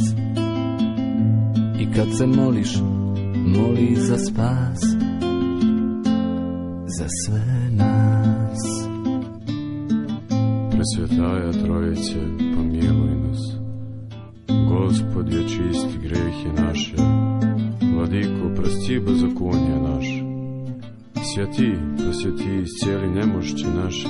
[1.80, 2.76] I kad se moliš
[3.46, 4.80] Moli za spas
[6.98, 8.86] Za sve nas
[10.76, 12.20] Presvetaja Trojice,
[12.56, 13.38] pomiluj nas.
[14.48, 16.65] Gospod je čisti grehe naše.
[21.46, 21.96] Vladiko, прости беззаконие наше.
[21.96, 24.08] Svjati, posvjeti cijeli nemošće naše,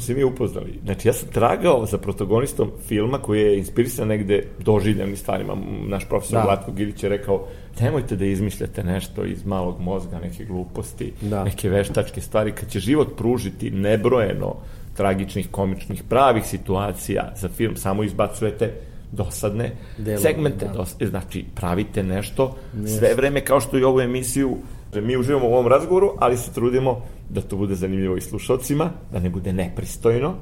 [0.00, 0.80] smo se mi upoznali?
[0.84, 5.56] Znači, ja sam tragao za protagonistom filma koji je inspirisan negde doživljenim stvarima.
[5.86, 6.44] Naš profesor Da.
[6.44, 7.46] Vlatko Gilić je rekao,
[7.80, 11.44] nemojte da izmišljate nešto iz malog mozga, neke gluposti, Da.
[11.44, 14.56] neke veštačke stvari, kad će život pružiti nebrojeno
[14.96, 18.72] tragičnih, komičnih, pravih situacija za film, samo izbacujete
[19.12, 20.72] dosadne Delove, segmente, da.
[20.72, 22.56] dos, znači pravite nešto
[22.98, 24.56] sve vreme kao što i ovu emisiju
[24.94, 29.18] mi uživamo u ovom razgovoru, ali se trudimo da to bude zanimljivo i slušalcima, da
[29.18, 30.34] ne bude nepristojno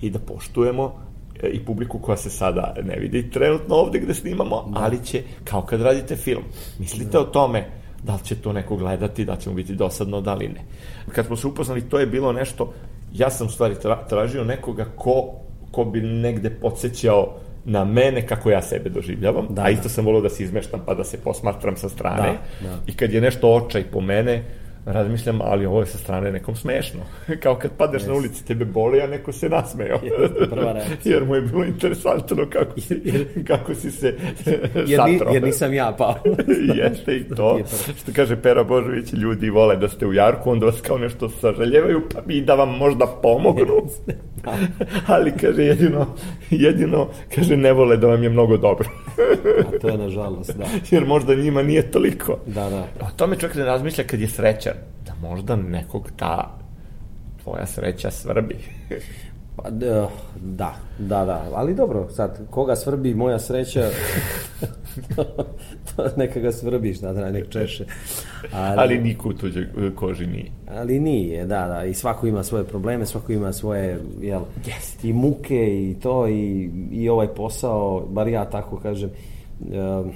[0.00, 0.92] i da poštujemo
[1.42, 5.62] e, i publiku koja se sada ne vidi trenutno ovde gde snimamo, ali će, kao
[5.62, 6.42] kad radite film,
[6.78, 7.64] mislite o tome
[8.02, 10.60] da li će to neko gledati, da će mu biti dosadno, da li ne.
[11.12, 12.72] Kad smo se upoznali, to je bilo nešto,
[13.12, 15.32] ja sam u stvari tra, tražio nekoga ko,
[15.70, 19.88] ko bi negde podsjećao na mene kako ja sebe doživljavam, Da, a isto da.
[19.88, 22.38] sam volio da se izmeštam pa da se posmatram sa strane.
[22.60, 22.78] Da, da.
[22.86, 24.44] I kad je nešto očaj po mene,
[24.86, 27.00] razmišljam, ali ovo je sa strane nekom smešno.
[27.42, 29.98] Kao kad padneš na ulici, tebe boli, a neko se nasmeo.
[30.02, 30.74] Jeste, prva.
[31.04, 33.02] Jer mu je bilo interesantno kako si,
[33.46, 34.14] kako si se
[34.86, 35.32] Jer, satrao.
[35.34, 36.14] jer nisam ja pao.
[36.82, 37.60] Jeste i to.
[38.02, 42.02] Što kaže Pera Božović, ljudi vole da ste u jarku, onda vas kao nešto sažaljevaju,
[42.14, 43.74] pa i da vam možda pomognu.
[45.06, 46.06] Ali kaže jedino,
[46.50, 48.88] jedino, kaže ne vole da vam je mnogo dobro.
[49.68, 50.64] A to je nažalost, da.
[50.90, 52.38] Jer možda njima nije toliko.
[52.46, 52.88] Da, da.
[53.00, 54.73] O tome čovjek ne razmišlja kad je srećan.
[55.06, 56.58] Da možda nekog ta
[57.42, 58.56] tvoja sreća svrbi.
[59.56, 60.08] Pa, da,
[60.40, 63.90] da, da, ali dobro, sad, koga svrbi moja sreća,
[65.96, 67.84] to neka ga svrbi, šta da, nek češe.
[68.52, 70.50] Ali, Ali niko u tuđoj e, koži nije.
[70.70, 74.42] ali nije, da, da, i svako ima svoje probleme, svako ima svoje, jel,
[75.02, 79.10] i muke i to, i, i ovaj posao, bar ja tako kažem,
[79.60, 80.12] um,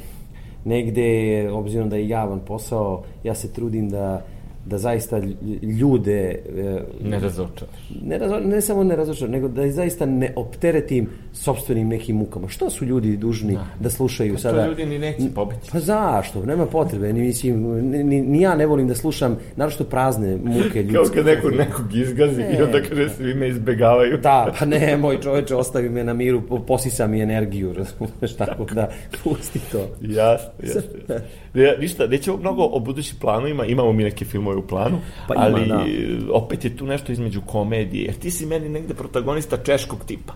[0.65, 4.23] negde, obzirom da je javan posao, ja se trudim da
[4.69, 5.35] da zaista lj-
[5.71, 7.71] ljude e, Ne razočaraš.
[8.03, 12.49] ne, razo, ne samo ne razočaram, nego da zaista ne opteretim sobstvenim nekim mukama.
[12.49, 14.63] Što su ljudi dužni da, da slušaju Pa sada?
[14.63, 15.71] to ljudi ni neće pobeći.
[15.73, 16.45] Pa zašto?
[16.45, 17.13] Nema potrebe.
[17.13, 20.93] Ni, mislim, ni, ni, ja ne volim da slušam naročito prazne muke ljudske.
[20.95, 24.19] Kao kad neko nekog izgazi i onda kaže svi me izbegavaju.
[24.19, 28.65] Da, pa ne, moj čoveče, ostavi me na miru, po- posisa mi energiju, razumeš, tako
[28.65, 28.89] da,
[29.25, 29.79] pusti to.
[30.01, 30.83] Jasno, jasno.
[31.09, 31.15] jasno.
[31.55, 34.99] Ja, ništa, nećemo mnogo o budućim planovima, imamo mi neke filmove u planu,
[35.29, 35.85] Pa ima, ali da.
[36.33, 40.33] opet je tu nešto između komedije, jer ti si meni negde protagonista češkog tipa.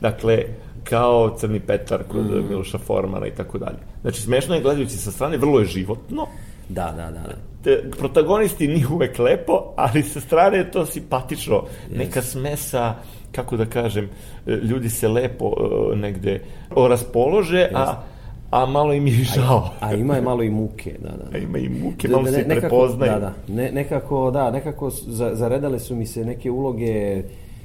[0.00, 0.42] Dakle,
[0.84, 2.48] kao Crni Petar kod Mm.
[2.48, 3.78] Miloša Formana i tako dalje.
[4.02, 6.26] Znači, smešno je gledajući sa strane, vrlo je životno,
[6.68, 7.20] Da, da, da.
[7.20, 7.34] da.
[7.62, 11.64] te, protagonisti nije uvek lepo, ali sa strane je to simpatično.
[11.90, 12.94] Neka smesa,
[13.32, 14.08] kako da kažem,
[14.46, 15.52] e, ljudi se lepo
[15.92, 16.40] e, negde
[16.88, 18.02] raspolože, a,
[18.50, 19.70] a malo im je žao.
[19.80, 21.24] A ima je malo i muke, da, da.
[21.34, 23.12] A ima i muke, Da, malo da, se ne- nekako, prepoznaju.
[23.12, 23.32] Da, da.
[23.48, 27.22] Ne, nekako, da, nekako za, zaredale su mi se neke uloge,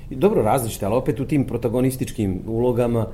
[0.09, 3.07] dobro različite, ali opet u tim protagonističkim ulogama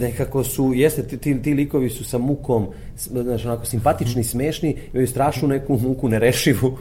[0.00, 5.06] nekako su, jeste, ti, ti, ti likovi su sa mukom, znaš, onako simpatični, smešni, imaju
[5.06, 6.78] strašnu neku muku nerešivu,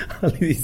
[0.20, 0.56] ali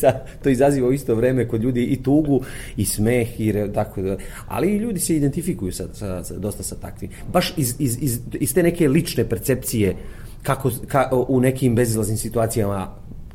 [0.43, 2.41] to izaziva u isto vreme kod ljudi i tugu
[2.77, 4.17] i smeh i tako da,
[4.49, 7.11] ali ljudi se identifikuju sa, sa, sa, dosta sa takvim.
[7.33, 9.97] Baš iz, iz, iz, iz te neke lične percepcije
[10.43, 12.89] kako ka, u nekim bezizlaznim situacijama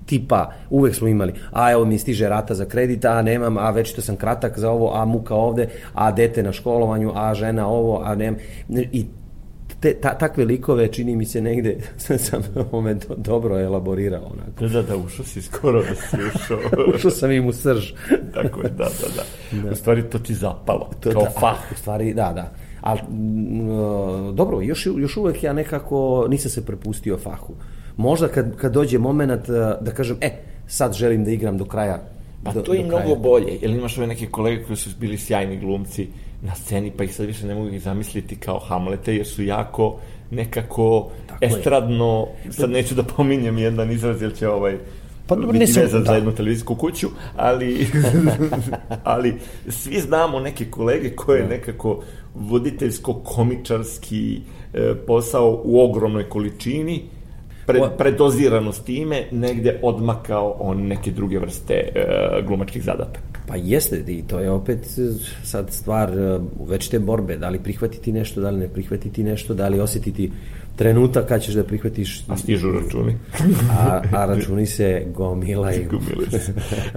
[0.05, 3.93] tipa uvek smo imali, a evo mi stiže rata za kredit, a nemam, a već
[3.93, 8.01] to sam kratak za ovo, a muka ovde, a dete na školovanju, a žena ovo,
[8.03, 8.39] a nemam.
[8.69, 9.05] I
[9.83, 11.77] te, ta, takve likove čini mi se negde
[12.17, 14.23] sam ome do, dobro elaborirao.
[14.23, 14.61] Onako.
[14.61, 16.59] Da, da, da, ušao si skoro da si ušao.
[16.95, 17.91] Ušao sam im u srž.
[18.35, 19.07] Tako je, da, da,
[19.61, 19.71] da.
[19.71, 21.71] U stvari to ti zapalo, To, kao da, fah.
[21.71, 22.53] U stvari, da, da.
[22.81, 22.99] Ali,
[24.33, 27.53] dobro, još, još uvek ja nekako nisam se prepustio fahu.
[27.97, 30.31] Možda kad, kad dođe moment eh, da kažem, e,
[30.67, 32.03] sad želim da igram do kraja.
[32.43, 33.15] Pa do, to je mnogo kraja.
[33.15, 36.07] bolje, jer imaš ove neke kolege koji su bili sjajni glumci
[36.43, 39.99] na sceni, pa ih sad više ne mogu ih zamisliti kao Hamlete, jer su jako
[40.31, 41.49] nekako Tako je.
[41.49, 44.77] estradno, sad neću da pominjem jedan izraz, jer će ovaj
[45.27, 46.15] Pa dobro, ne samo- vezan za da.
[46.15, 47.87] jednu televizijsku kuću, ali,
[49.03, 49.33] ali
[49.69, 52.03] svi znamo neke kolege koje nekako
[52.35, 54.39] voditeljsko-komičarski
[54.73, 57.03] e, posao u ogromnoj količini,
[57.65, 62.05] pre, predozirano s time, negde odmakao on neke druge vrste e,
[62.47, 63.32] glumačkih zadataka.
[63.47, 65.11] Pa jeste, i to je opet eh,
[65.43, 69.67] sad stvar eh, večite borbe, da li prihvatiti nešto, da li ne prihvatiti nešto, da
[69.67, 70.31] li osjetiti
[70.75, 72.23] trenutak kad ćeš da prihvatiš...
[72.27, 73.17] A stižu računi.
[73.79, 75.89] a, a računi se gomilaju.
[75.89, 76.53] Gomile se.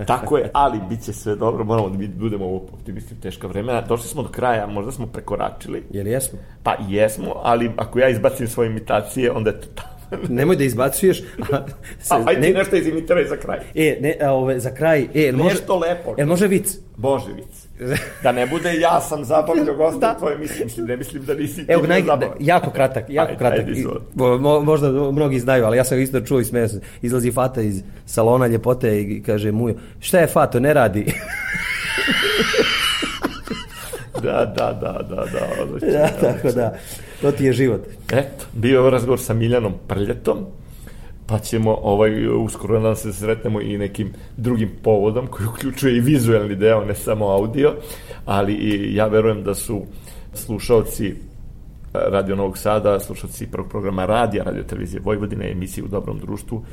[0.07, 3.80] Tako je, ali bit će sve dobro, moramo da budemo ovo optimisti u teška vremena.
[3.80, 5.82] Došli smo do kraja, možda smo prekoračili.
[5.90, 6.38] Jel jesmo?
[6.62, 9.95] Pa jesmo, ali ako ja izbacim svoje imitacije, onda je to tamo.
[10.28, 11.20] Nemoj da izbacuješ.
[11.52, 11.66] A,
[12.00, 13.59] se, a ajde ne, nešto izimitiraj za kraj.
[13.74, 16.14] E, ne, a, ove, za kraj, e, može, nešto lepo.
[16.18, 16.78] Jel može vic?
[16.96, 17.66] Može vic.
[18.22, 20.18] Da ne bude ja sam zabavljao gosta da.
[20.18, 23.66] tvoje mislim, mislim, ne mislim da nisi Evo, naj, da, jako kratak, jako ajde, kratak.
[23.66, 23.84] Ajde,
[24.14, 26.80] Mo, možda mnogi znaju, ali ja sam isto čuo i smeja se.
[27.02, 29.68] Izlazi Fata iz salona ljepote i kaže mu,
[30.00, 31.07] šta je Fato, ne radi.
[34.22, 35.48] da, da, da, da, da.
[35.62, 36.74] Odlično, da, tako da,
[37.20, 37.80] to ti je život.
[38.12, 40.38] Eto, bio je razgovor sa Miljanom Prljetom,
[41.26, 46.54] pa ćemo ovaj, uskoro da se sretnemo i nekim drugim povodom koji uključuje i vizualni
[46.54, 47.74] deo, ne samo audio,
[48.24, 49.82] ali i ja verujem da su
[50.34, 51.14] slušalci
[51.92, 56.64] Radio Novog Sada, slušalci prvog programa radija, radio televizije Vojvodine, emisije u dobrom društvu,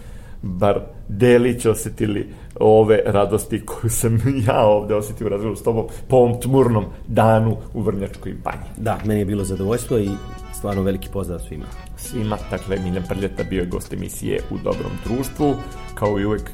[0.43, 2.29] bar delić osetili
[2.59, 7.57] ove radosti koju sam ja ovde osetio u razgovoru s tobom po ovom tmurnom danu
[7.73, 8.69] u Vrnjačkoj banji.
[8.77, 10.09] Da, meni je bilo zadovoljstvo i
[10.53, 11.65] stvarno veliki pozdrav svima.
[11.97, 15.55] Svima, dakle, Miljan Prljeta bio je gost emisije u dobrom društvu,
[15.95, 16.51] kao i uvek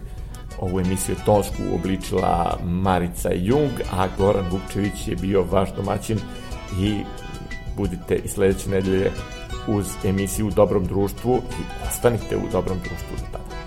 [0.60, 6.18] ovu emisiju tonsku obličila Marica Jung, a Goran Vukčević je bio vaš domaćin
[6.82, 6.98] i
[7.78, 9.12] budite i sledeće nedelje
[9.68, 13.59] uz emisiju u dobrom društvu i ostanite u dobrom društvu do tada.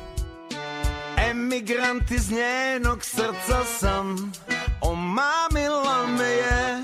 [1.52, 4.32] Emigrant iz njenog srca sam.
[4.80, 6.82] Omamila me je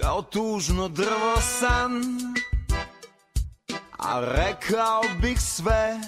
[0.00, 2.02] Kao tužno drvo san.
[3.98, 6.00] A rekao bih sve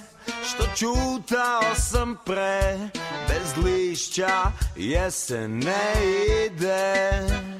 [0.44, 2.78] Što čutao sam pre.
[3.28, 4.42] Bez lišća
[4.76, 5.94] jesen ne
[6.46, 7.55] ide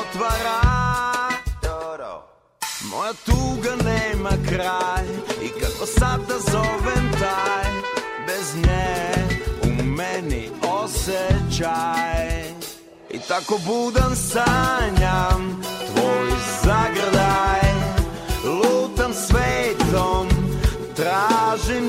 [0.00, 0.78] otvara.
[2.90, 5.04] Moja tuga nema kraj
[5.42, 7.72] I kako sad da zovem taj
[8.26, 9.14] Bez nje
[9.62, 12.48] u meni osjećaj.
[13.10, 16.30] I tako budan sanjam Tvoj
[16.64, 17.72] zagrljaj
[18.44, 20.28] Lutam svetom
[20.96, 21.87] Tražim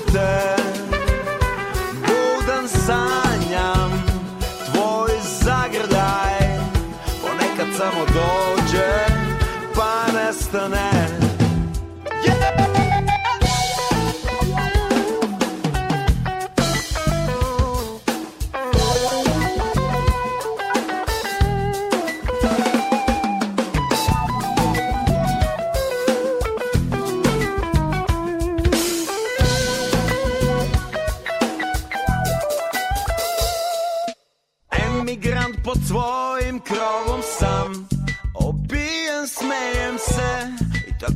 [10.52, 10.99] pa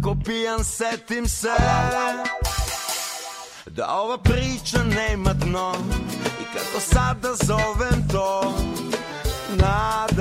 [0.04, 1.50] nestane pijan setim se
[3.66, 5.74] Da ova priča nema dno.
[6.42, 8.54] I kako sada zovem to?
[9.50, 10.13] Nadanje